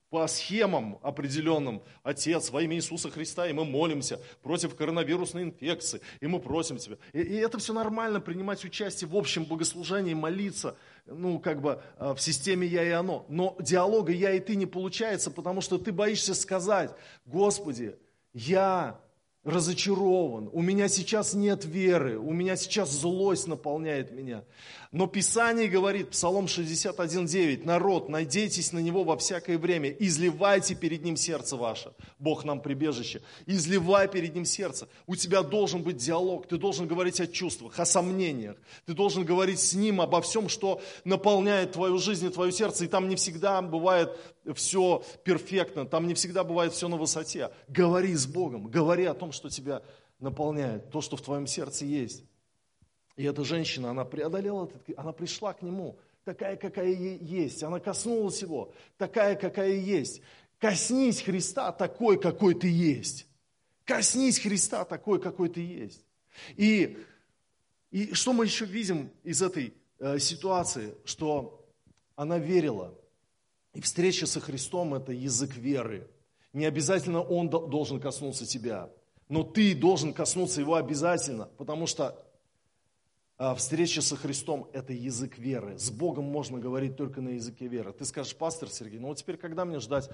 по 0.09 0.25
схемам 0.27 0.99
определенным. 1.01 1.81
Отец, 2.01 2.49
во 2.49 2.61
имя 2.61 2.77
Иисуса 2.77 3.09
Христа, 3.11 3.47
и 3.47 3.53
мы 3.53 3.65
молимся 3.65 4.21
против 4.41 4.75
коронавирусной 4.75 5.43
инфекции, 5.43 6.01
и 6.21 6.27
мы 6.27 6.39
просим 6.39 6.77
Тебя. 6.77 6.97
И, 7.11 7.19
и 7.19 7.35
это 7.35 7.57
все 7.57 7.73
нормально, 7.73 8.21
принимать 8.21 8.63
участие 8.63 9.09
в 9.09 9.15
общем 9.17 9.43
богослужении, 9.43 10.13
молиться, 10.13 10.77
ну, 11.05 11.39
как 11.39 11.61
бы 11.61 11.81
а, 11.97 12.15
в 12.15 12.21
системе 12.21 12.65
«я» 12.65 12.83
и 12.83 12.89
«оно». 12.89 13.25
Но 13.29 13.55
диалога 13.59 14.13
«я» 14.13 14.31
и 14.31 14.39
«ты» 14.39 14.55
не 14.55 14.65
получается, 14.65 15.29
потому 15.29 15.61
что 15.61 15.77
ты 15.77 15.91
боишься 15.91 16.33
сказать, 16.33 16.91
Господи, 17.25 17.97
я 18.37 18.99
разочарован, 19.43 20.49
у 20.51 20.61
меня 20.61 20.89
сейчас 20.89 21.33
нет 21.33 21.63
веры, 21.63 22.19
у 22.19 22.33
меня 22.33 22.57
сейчас 22.57 22.91
злость 22.91 23.47
наполняет 23.47 24.11
меня. 24.11 24.43
Но 24.91 25.07
Писание 25.07 25.67
говорит, 25.67 26.09
Псалом 26.11 26.45
61.9, 26.45 27.65
народ, 27.65 28.09
надейтесь 28.09 28.73
на 28.73 28.79
Него 28.79 29.03
во 29.03 29.17
всякое 29.17 29.57
время, 29.57 29.89
изливайте 29.89 30.75
перед 30.75 31.03
Ним 31.03 31.15
сердце 31.15 31.55
ваше, 31.55 31.93
Бог 32.19 32.43
нам 32.43 32.61
прибежище, 32.61 33.21
изливай 33.45 34.09
перед 34.09 34.35
Ним 34.35 34.45
сердце. 34.45 34.89
У 35.07 35.15
тебя 35.15 35.43
должен 35.43 35.81
быть 35.81 35.97
диалог, 35.97 36.47
ты 36.47 36.57
должен 36.57 36.87
говорить 36.87 37.21
о 37.21 37.27
чувствах, 37.27 37.79
о 37.79 37.85
сомнениях, 37.85 38.57
ты 38.85 38.93
должен 38.93 39.23
говорить 39.23 39.59
с 39.59 39.73
Ним 39.73 40.01
обо 40.01 40.21
всем, 40.21 40.49
что 40.49 40.81
наполняет 41.05 41.71
твою 41.71 41.97
жизнь 41.97 42.25
и 42.25 42.29
твое 42.29 42.51
сердце, 42.51 42.85
и 42.85 42.87
там 42.87 43.07
не 43.07 43.15
всегда 43.15 43.61
бывает 43.61 44.17
все 44.53 45.03
перфектно, 45.23 45.85
там 45.85 46.07
не 46.07 46.13
всегда 46.13 46.43
бывает 46.43 46.73
все 46.73 46.87
на 46.87 46.97
высоте. 46.97 47.51
Говори 47.67 48.13
с 48.15 48.25
Богом, 48.25 48.67
говори 48.67 49.05
о 49.05 49.13
том, 49.13 49.31
что 49.31 49.49
тебя 49.49 49.81
наполняет, 50.19 50.89
то, 50.89 51.01
что 51.01 51.17
в 51.17 51.21
твоем 51.21 51.47
сердце 51.47 51.85
есть. 51.85 52.23
И 53.15 53.23
эта 53.23 53.43
женщина, 53.43 53.89
она 53.89 54.05
преодолела 54.05 54.69
она 54.95 55.11
пришла 55.11 55.53
к 55.53 55.61
нему, 55.61 55.97
такая, 56.23 56.55
какая 56.55 56.91
есть. 56.91 57.63
Она 57.63 57.79
коснулась 57.79 58.41
его, 58.41 58.73
такая, 58.97 59.35
какая 59.35 59.73
есть. 59.73 60.21
Коснись 60.59 61.21
Христа 61.21 61.71
такой, 61.71 62.19
какой 62.19 62.53
ты 62.53 62.69
есть. 62.69 63.27
Коснись 63.85 64.39
Христа 64.39 64.85
такой, 64.85 65.19
какой 65.21 65.49
ты 65.49 65.61
есть. 65.61 66.03
И, 66.55 66.97
и 67.91 68.13
что 68.13 68.33
мы 68.33 68.45
еще 68.45 68.65
видим 68.65 69.11
из 69.23 69.41
этой 69.41 69.73
э, 69.99 70.19
ситуации? 70.19 70.95
Что 71.05 71.65
она 72.15 72.37
верила. 72.37 72.93
И 73.77 73.79
встреча 73.79 74.25
со 74.25 74.39
Христом– 74.39 74.93
это 74.95 75.11
язык 75.11 75.55
веры. 75.55 76.09
Не 76.51 76.65
обязательно 76.65 77.21
Он 77.21 77.47
должен 77.47 77.99
коснуться 77.99 78.47
тебя, 78.47 78.89
но 79.29 79.43
ты 79.43 79.75
должен 79.75 80.15
коснуться 80.15 80.61
Его 80.61 80.73
обязательно, 80.77 81.45
потому 81.59 81.85
что 81.85 82.19
а, 83.37 83.53
встреча 83.53 84.01
со 84.01 84.15
Христом– 84.15 84.67
это 84.73 84.93
язык 84.93 85.37
веры. 85.37 85.77
С 85.77 85.91
Богом 85.91 86.23
можно 86.23 86.57
говорить 86.57 86.97
только 86.97 87.21
на 87.21 87.29
языке 87.29 87.67
веры. 87.67 87.93
Ты 87.93 88.05
скажешь, 88.05 88.35
пастор 88.35 88.69
Сергей, 88.69 88.97
ну 88.97 89.09
вот 89.09 89.17
теперь 89.17 89.37
когда 89.37 89.63
мне 89.63 89.79
ждать 89.79 90.09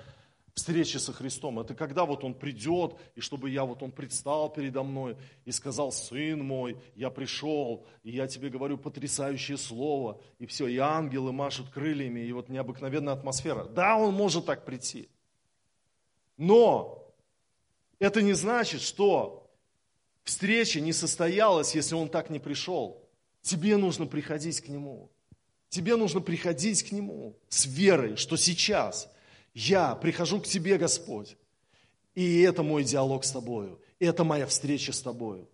встречи 0.53 0.97
со 0.97 1.13
Христом? 1.13 1.59
Это 1.59 1.75
когда 1.75 2.05
вот 2.05 2.23
Он 2.23 2.33
придет, 2.33 2.95
и 3.15 3.21
чтобы 3.21 3.49
я 3.49 3.65
вот 3.65 3.83
Он 3.83 3.91
предстал 3.91 4.51
передо 4.51 4.83
мной 4.83 5.17
и 5.45 5.51
сказал, 5.51 5.91
сын 5.91 6.43
мой, 6.43 6.77
я 6.95 7.09
пришел, 7.09 7.85
и 8.03 8.11
я 8.11 8.27
тебе 8.27 8.49
говорю 8.49 8.77
потрясающее 8.77 9.57
слово, 9.57 10.21
и 10.39 10.45
все, 10.45 10.67
и 10.67 10.77
ангелы 10.77 11.31
машут 11.31 11.69
крыльями, 11.69 12.21
и 12.21 12.31
вот 12.31 12.49
необыкновенная 12.49 13.13
атмосфера. 13.13 13.65
Да, 13.65 13.97
Он 13.97 14.13
может 14.13 14.45
так 14.45 14.65
прийти. 14.65 15.09
Но 16.37 17.13
это 17.99 18.21
не 18.21 18.33
значит, 18.33 18.81
что 18.81 19.49
встреча 20.23 20.79
не 20.79 20.93
состоялась, 20.93 21.75
если 21.75 21.95
Он 21.95 22.09
так 22.09 22.29
не 22.29 22.39
пришел. 22.39 23.01
Тебе 23.41 23.77
нужно 23.77 24.05
приходить 24.05 24.61
к 24.61 24.69
Нему. 24.69 25.09
Тебе 25.69 25.95
нужно 25.95 26.21
приходить 26.21 26.83
к 26.83 26.91
Нему 26.91 27.35
с 27.49 27.65
верой, 27.65 28.15
что 28.15 28.37
сейчас 28.37 29.12
я 29.53 29.95
прихожу 29.95 30.41
к 30.41 30.47
Тебе, 30.47 30.77
Господь. 30.77 31.37
И 32.15 32.41
это 32.41 32.63
мой 32.63 32.83
диалог 32.83 33.23
с 33.23 33.31
Тобою. 33.31 33.79
Это 33.99 34.23
моя 34.23 34.45
встреча 34.45 34.93
с 34.93 35.01
Тобою. 35.01 35.47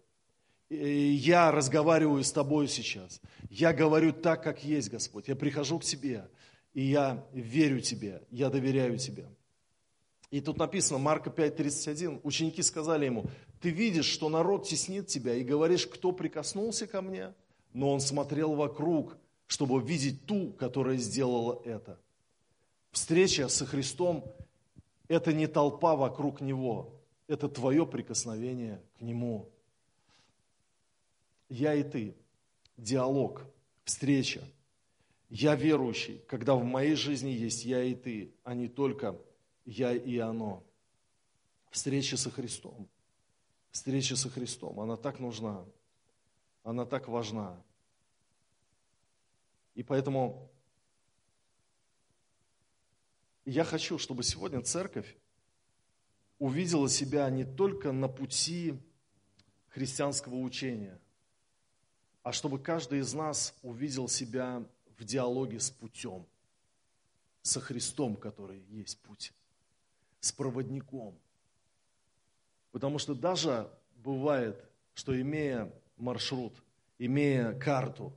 я 0.69 1.51
разговариваю 1.51 2.23
с 2.23 2.31
тобой 2.31 2.67
сейчас. 2.67 3.21
Я 3.49 3.73
говорю 3.73 4.13
так, 4.13 4.43
как 4.43 4.63
есть, 4.63 4.89
Господь. 4.89 5.27
Я 5.27 5.35
прихожу 5.35 5.79
к 5.79 5.83
тебе, 5.83 6.29
и 6.73 6.83
я 6.83 7.25
верю 7.33 7.79
тебе, 7.79 8.21
я 8.29 8.49
доверяю 8.49 8.97
тебе. 8.97 9.27
И 10.29 10.41
тут 10.41 10.57
написано, 10.57 10.99
Марка 10.99 11.31
5:31, 11.31 12.19
ученики 12.23 12.61
сказали 12.61 13.05
ему, 13.05 13.25
ты 13.61 13.71
видишь, 13.71 14.05
что 14.05 14.29
народ 14.29 14.67
теснит 14.67 15.07
тебя, 15.07 15.33
и 15.33 15.43
говоришь, 15.43 15.87
кто 15.87 16.11
прикоснулся 16.11 16.85
ко 16.85 17.01
мне? 17.01 17.33
Но 17.73 17.91
он 17.91 17.99
смотрел 17.99 18.53
вокруг, 18.53 19.17
чтобы 19.47 19.81
видеть 19.81 20.25
ту, 20.25 20.53
которая 20.53 20.97
сделала 20.97 21.59
это. 21.65 21.99
Встреча 22.91 23.47
со 23.47 23.65
Христом– 23.65 24.25
это 25.07 25.33
не 25.33 25.47
толпа 25.47 25.95
вокруг 25.95 26.41
Него, 26.41 26.93
это 27.27 27.49
твое 27.49 27.85
прикосновение 27.85 28.81
к 28.97 29.01
Нему. 29.01 29.49
Я 31.49 31.73
и 31.73 31.83
ты, 31.83 32.15
диалог, 32.77 33.45
встреча. 33.83 34.43
Я 35.29 35.55
верующий, 35.55 36.19
когда 36.27 36.55
в 36.55 36.63
моей 36.63 36.95
жизни 36.95 37.29
есть 37.29 37.63
я 37.63 37.83
и 37.83 37.93
ты, 37.93 38.33
а 38.43 38.55
не 38.55 38.67
только 38.67 39.15
я 39.65 39.93
и 39.93 40.17
оно. 40.17 40.63
Встреча 41.69 42.17
со 42.17 42.31
Христом. 42.31 42.87
Встреча 43.71 44.15
со 44.15 44.29
Христом, 44.29 44.79
она 44.79 44.97
так 44.97 45.19
нужна, 45.19 45.63
она 46.63 46.85
так 46.85 47.07
важна. 47.07 47.61
И 49.75 49.83
поэтому 49.83 50.49
я 53.49 53.63
хочу, 53.63 53.97
чтобы 53.97 54.21
сегодня 54.21 54.61
церковь 54.61 55.17
увидела 56.37 56.87
себя 56.87 57.27
не 57.31 57.45
только 57.45 57.91
на 57.91 58.07
пути 58.07 58.79
христианского 59.69 60.35
учения, 60.35 60.99
а 62.21 62.31
чтобы 62.31 62.59
каждый 62.59 62.99
из 62.99 63.13
нас 63.15 63.55
увидел 63.63 64.07
себя 64.07 64.63
в 64.97 65.03
диалоге 65.03 65.59
с 65.59 65.71
путем, 65.71 66.27
со 67.41 67.59
Христом, 67.59 68.15
который 68.17 68.59
есть 68.69 68.99
путь, 68.99 69.33
с 70.19 70.31
проводником. 70.31 71.17
Потому 72.71 72.99
что 72.99 73.15
даже 73.15 73.67
бывает, 73.95 74.63
что 74.93 75.19
имея 75.19 75.73
маршрут, 75.97 76.53
имея 76.99 77.57
карту, 77.57 78.13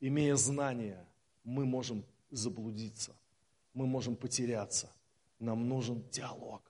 имея 0.00 0.34
знания, 0.34 1.06
мы 1.44 1.64
можем 1.64 2.04
заблудиться 2.32 3.14
мы 3.80 3.86
можем 3.86 4.14
потеряться. 4.14 4.92
Нам 5.38 5.66
нужен 5.66 6.04
диалог. 6.10 6.62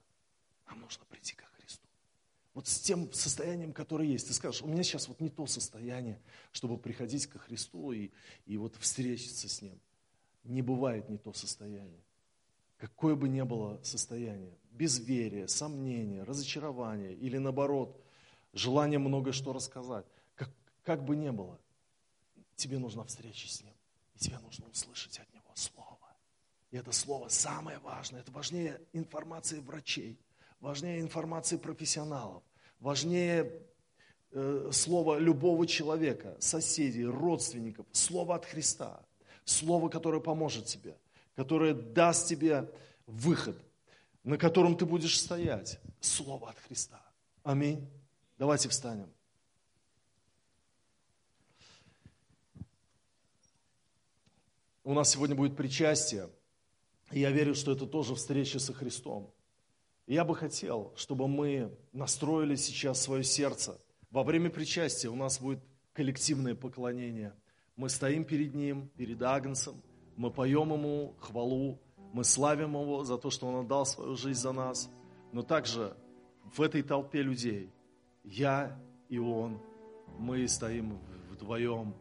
Нам 0.69 0.81
нужно 0.81 1.05
прийти 1.07 1.35
ко 1.35 1.45
Христу. 1.57 1.89
Вот 2.55 2.69
с 2.69 2.79
тем 2.79 3.13
состоянием, 3.13 3.73
которое 3.73 4.07
есть. 4.07 4.29
Ты 4.29 4.33
скажешь, 4.33 4.63
у 4.63 4.69
меня 4.69 4.85
сейчас 4.85 5.09
вот 5.09 5.21
не 5.21 5.29
то 5.29 5.47
состояние, 5.47 6.23
чтобы 6.53 6.79
приходить 6.79 7.27
ко 7.27 7.41
Христу 7.41 7.91
и, 7.91 8.11
и 8.47 8.57
вот 8.57 8.77
встретиться 8.77 9.49
с 9.49 9.61
Ним. 9.61 9.81
Не 10.45 10.63
бывает 10.63 11.09
не 11.09 11.19
то 11.19 11.33
состояние. 11.33 12.05
Какое 12.79 13.17
бы 13.17 13.29
ни 13.29 13.43
было 13.43 13.81
состояние, 13.83 14.57
безверие, 14.71 15.49
сомнение, 15.49 16.23
разочарование 16.23 17.13
или 17.13 17.39
наоборот, 17.39 18.01
желание 18.53 19.01
многое 19.01 19.33
что 19.33 19.53
рассказать, 19.53 20.07
как, 20.37 20.51
как 20.85 21.05
бы 21.05 21.17
ни 21.17 21.31
было, 21.31 21.59
тебе 22.55 22.79
нужна 22.79 23.03
встреча 23.05 23.49
с 23.49 23.63
Ним, 23.63 23.75
и 24.15 24.19
тебе 24.21 24.39
нужно 24.39 24.69
услышать 24.69 25.19
от 25.19 25.35
Него 25.35 25.51
Слово. 25.55 25.90
И 26.71 26.77
это 26.77 26.93
слово 26.93 27.29
самое 27.29 27.79
важное. 27.81 28.21
Это 28.21 28.31
важнее 28.31 28.81
информации 28.93 29.59
врачей, 29.59 30.19
важнее 30.61 31.01
информации 31.01 31.57
профессионалов, 31.57 32.43
важнее 32.79 33.53
э, 34.31 34.71
слова 34.73 35.19
любого 35.19 35.67
человека, 35.67 36.37
соседей, 36.39 37.05
родственников, 37.05 37.87
слово 37.93 38.37
от 38.37 38.47
Христа, 38.47 39.05
слово, 39.45 39.89
которое 39.89 40.21
поможет 40.21 40.67
тебе, 40.67 40.97
которое 41.35 41.75
даст 41.75 42.29
тебе 42.29 42.73
выход, 43.07 43.61
на 44.23 44.39
котором 44.39 44.77
ты 44.77 44.87
будешь 44.87 45.21
стоять. 45.21 45.81
Слово 46.01 46.51
от 46.51 46.59
Христа. 46.61 47.03
Аминь. 47.43 47.89
Давайте 48.39 48.69
встанем. 48.69 49.13
У 54.85 54.95
нас 54.95 55.11
сегодня 55.11 55.35
будет 55.35 55.57
причастие. 55.57 56.31
Я 57.13 57.31
верю, 57.33 57.55
что 57.55 57.73
это 57.73 57.87
тоже 57.87 58.15
встреча 58.15 58.61
со 58.61 58.73
Христом. 58.73 59.33
Я 60.07 60.25
бы 60.25 60.37
хотел, 60.37 60.93
чтобы 60.97 61.27
мы 61.27 61.77
настроили 61.93 62.55
сейчас 62.55 63.03
свое 63.03 63.25
сердце. 63.25 63.81
Во 64.11 64.23
время 64.23 64.51
причастия 64.51 65.09
у 65.09 65.17
нас 65.17 65.41
будет 65.41 65.61
коллективное 65.93 66.55
поклонение. 66.55 67.35
Мы 67.77 67.89
стоим 67.89 68.25
перед 68.25 68.55
Ним, 68.55 68.89
перед 68.97 69.23
Агнцем, 69.23 69.83
мы 70.17 70.31
поем 70.31 70.73
Ему 70.73 71.17
хвалу, 71.19 71.81
мы 72.13 72.25
славим 72.25 72.75
Его 72.75 73.05
за 73.05 73.19
то, 73.19 73.31
что 73.31 73.49
Он 73.49 73.65
отдал 73.65 73.87
свою 73.87 74.17
жизнь 74.17 74.41
за 74.41 74.53
нас. 74.53 74.89
Но 75.33 75.43
также 75.43 75.97
в 76.45 76.61
этой 76.61 76.83
толпе 76.83 77.23
людей, 77.23 77.71
я 78.23 78.81
и 79.09 79.19
Он, 79.19 79.61
мы 80.19 80.47
стоим 80.47 80.99
вдвоем. 81.31 81.95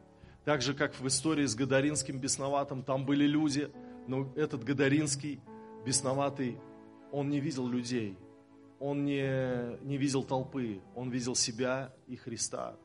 Так 0.45 0.61
же, 0.61 0.73
как 0.73 0.99
в 0.99 1.07
истории 1.07 1.45
с 1.45 1.55
Гадаринским 1.55 2.19
бесноватым, 2.19 2.83
там 2.83 3.05
были 3.07 3.25
люди– 3.25 3.71
но 4.09 4.27
этот 4.35 4.63
Гадаринский, 4.63 5.39
бесноватый, 5.85 6.57
он 7.11 7.29
не 7.29 7.39
видел 7.39 7.67
людей, 7.67 8.17
он 8.79 9.05
не, 9.05 9.77
не 9.85 9.97
видел 9.97 10.23
толпы, 10.23 10.81
он 10.95 11.11
видел 11.11 11.35
себя 11.35 11.93
и 12.07 12.15
Христа. 12.15 12.75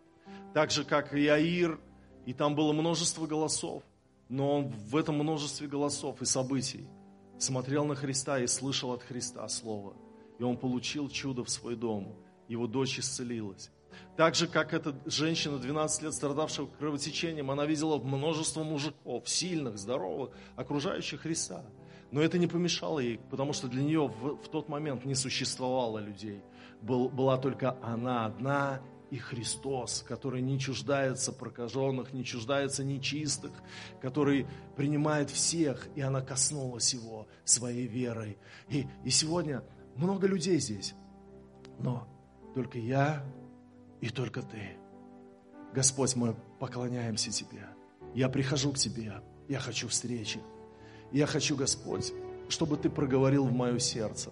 Так 0.52 0.70
же, 0.70 0.84
как 0.84 1.14
и 1.14 1.26
Аир, 1.26 1.80
и 2.26 2.34
там 2.34 2.54
было 2.54 2.74
множество 2.74 3.26
голосов, 3.26 3.82
но 4.28 4.58
он 4.58 4.68
в 4.68 4.96
этом 4.96 5.14
множестве 5.14 5.66
голосов 5.66 6.20
и 6.20 6.26
событий 6.26 6.86
смотрел 7.38 7.86
на 7.86 7.94
Христа 7.94 8.38
и 8.38 8.46
слышал 8.46 8.92
от 8.92 9.02
Христа 9.02 9.48
Слово. 9.48 9.94
И 10.38 10.42
он 10.42 10.58
получил 10.58 11.08
чудо 11.08 11.42
в 11.42 11.48
свой 11.48 11.74
дом. 11.74 12.14
Его 12.48 12.66
дочь 12.66 12.98
исцелилась. 12.98 13.70
Так 14.16 14.34
же, 14.34 14.46
как 14.46 14.72
эта 14.72 14.94
женщина, 15.06 15.58
12 15.58 16.02
лет 16.02 16.14
страдавшая 16.14 16.66
кровотечением, 16.66 17.50
она 17.50 17.66
видела 17.66 17.98
множество 17.98 18.62
мужиков, 18.62 19.28
сильных, 19.28 19.78
здоровых, 19.78 20.30
окружающих 20.56 21.22
Христа. 21.22 21.64
Но 22.10 22.20
это 22.20 22.38
не 22.38 22.46
помешало 22.46 23.00
ей, 23.00 23.18
потому 23.30 23.52
что 23.52 23.66
для 23.66 23.82
нее 23.82 24.06
в, 24.06 24.36
в 24.36 24.48
тот 24.48 24.68
момент 24.68 25.04
не 25.04 25.14
существовало 25.14 25.98
людей. 25.98 26.42
Был, 26.80 27.08
была 27.08 27.38
только 27.38 27.76
она 27.82 28.26
одна 28.26 28.80
и 29.10 29.16
Христос, 29.16 30.04
который 30.06 30.42
не 30.42 30.58
чуждается 30.58 31.32
прокаженных, 31.32 32.12
не 32.12 32.24
чуждается 32.24 32.84
нечистых, 32.84 33.52
который 34.00 34.46
принимает 34.76 35.30
всех, 35.30 35.88
и 35.94 36.00
она 36.00 36.20
коснулась 36.20 36.94
его 36.94 37.28
своей 37.44 37.86
верой. 37.86 38.38
И, 38.68 38.86
и 39.04 39.10
сегодня 39.10 39.62
много 39.96 40.26
людей 40.26 40.58
здесь, 40.58 40.94
но 41.78 42.08
только 42.54 42.78
я 42.78 43.24
и 44.04 44.10
только 44.10 44.42
Ты. 44.42 44.76
Господь, 45.72 46.14
мы 46.14 46.36
поклоняемся 46.60 47.30
Тебе. 47.30 47.66
Я 48.14 48.28
прихожу 48.28 48.70
к 48.70 48.76
Тебе, 48.76 49.22
я 49.48 49.58
хочу 49.58 49.88
встречи. 49.88 50.40
Я 51.10 51.24
хочу, 51.26 51.56
Господь, 51.56 52.12
чтобы 52.50 52.76
Ты 52.76 52.90
проговорил 52.90 53.46
в 53.46 53.52
мое 53.54 53.78
сердце, 53.78 54.30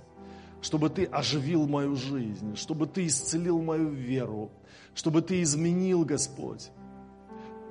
чтобы 0.60 0.90
Ты 0.90 1.06
оживил 1.06 1.66
мою 1.66 1.96
жизнь, 1.96 2.54
чтобы 2.54 2.86
Ты 2.86 3.06
исцелил 3.06 3.62
мою 3.62 3.88
веру, 3.88 4.50
чтобы 4.94 5.22
Ты 5.22 5.40
изменил, 5.40 6.04
Господь, 6.04 6.68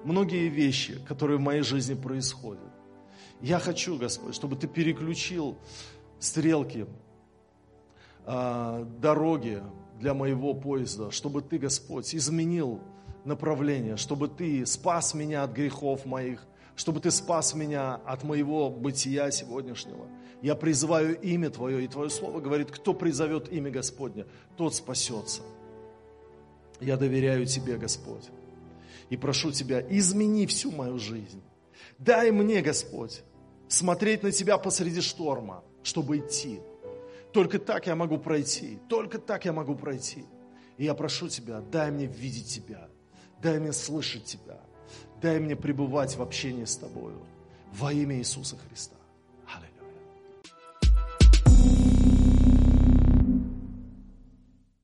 многие 0.03 0.47
вещи, 0.47 0.99
которые 1.07 1.37
в 1.37 1.41
моей 1.41 1.61
жизни 1.61 1.93
происходят. 1.93 2.73
Я 3.41 3.59
хочу, 3.59 3.95
Господь, 3.99 4.33
чтобы 4.33 4.55
Ты 4.55 4.67
переключил 4.67 5.55
стрелки, 6.17 6.87
а, 8.25 8.85
дороги, 8.99 9.61
для 10.01 10.13
моего 10.13 10.53
поезда, 10.53 11.11
чтобы 11.11 11.41
Ты, 11.41 11.59
Господь, 11.59 12.13
изменил 12.15 12.81
направление, 13.23 13.97
чтобы 13.97 14.27
Ты 14.27 14.65
спас 14.65 15.13
меня 15.13 15.43
от 15.43 15.51
грехов 15.51 16.05
моих, 16.05 16.45
чтобы 16.75 16.99
Ты 16.99 17.11
спас 17.11 17.53
меня 17.53 17.95
от 17.95 18.23
моего 18.23 18.69
бытия 18.69 19.29
сегодняшнего. 19.31 20.07
Я 20.41 20.55
призываю 20.55 21.19
имя 21.21 21.51
Твое, 21.51 21.85
и 21.85 21.87
Твое 21.87 22.09
Слово 22.09 22.39
говорит, 22.39 22.71
кто 22.71 22.93
призовет 22.95 23.51
имя 23.53 23.69
Господня, 23.69 24.25
тот 24.57 24.73
спасется. 24.73 25.43
Я 26.79 26.97
доверяю 26.97 27.45
Тебе, 27.45 27.77
Господь, 27.77 28.27
и 29.11 29.17
прошу 29.17 29.51
Тебя, 29.51 29.81
измени 29.87 30.47
всю 30.47 30.71
мою 30.71 30.97
жизнь. 30.97 31.43
Дай 31.99 32.31
мне, 32.31 32.61
Господь, 32.61 33.21
смотреть 33.67 34.23
на 34.23 34.31
Тебя 34.31 34.57
посреди 34.57 35.01
шторма, 35.01 35.63
чтобы 35.83 36.17
идти– 36.17 36.59
только 37.33 37.59
так 37.59 37.87
я 37.87 37.95
могу 37.95 38.17
пройти, 38.17 38.79
только 38.87 39.19
так 39.19 39.45
я 39.45 39.53
могу 39.53 39.75
пройти. 39.75 40.25
И 40.77 40.85
я 40.85 40.93
прошу 40.93 41.29
Тебя, 41.29 41.61
дай 41.61 41.91
мне 41.91 42.05
видеть 42.05 42.47
Тебя, 42.47 42.89
дай 43.41 43.59
мне 43.59 43.73
слышать 43.73 44.25
Тебя, 44.25 44.59
дай 45.21 45.39
мне 45.39 45.55
пребывать 45.55 46.15
в 46.15 46.21
общении 46.21 46.65
с 46.65 46.77
Тобою 46.77 47.25
во 47.73 47.93
имя 47.93 48.17
Иисуса 48.17 48.57
Христа. 48.57 48.95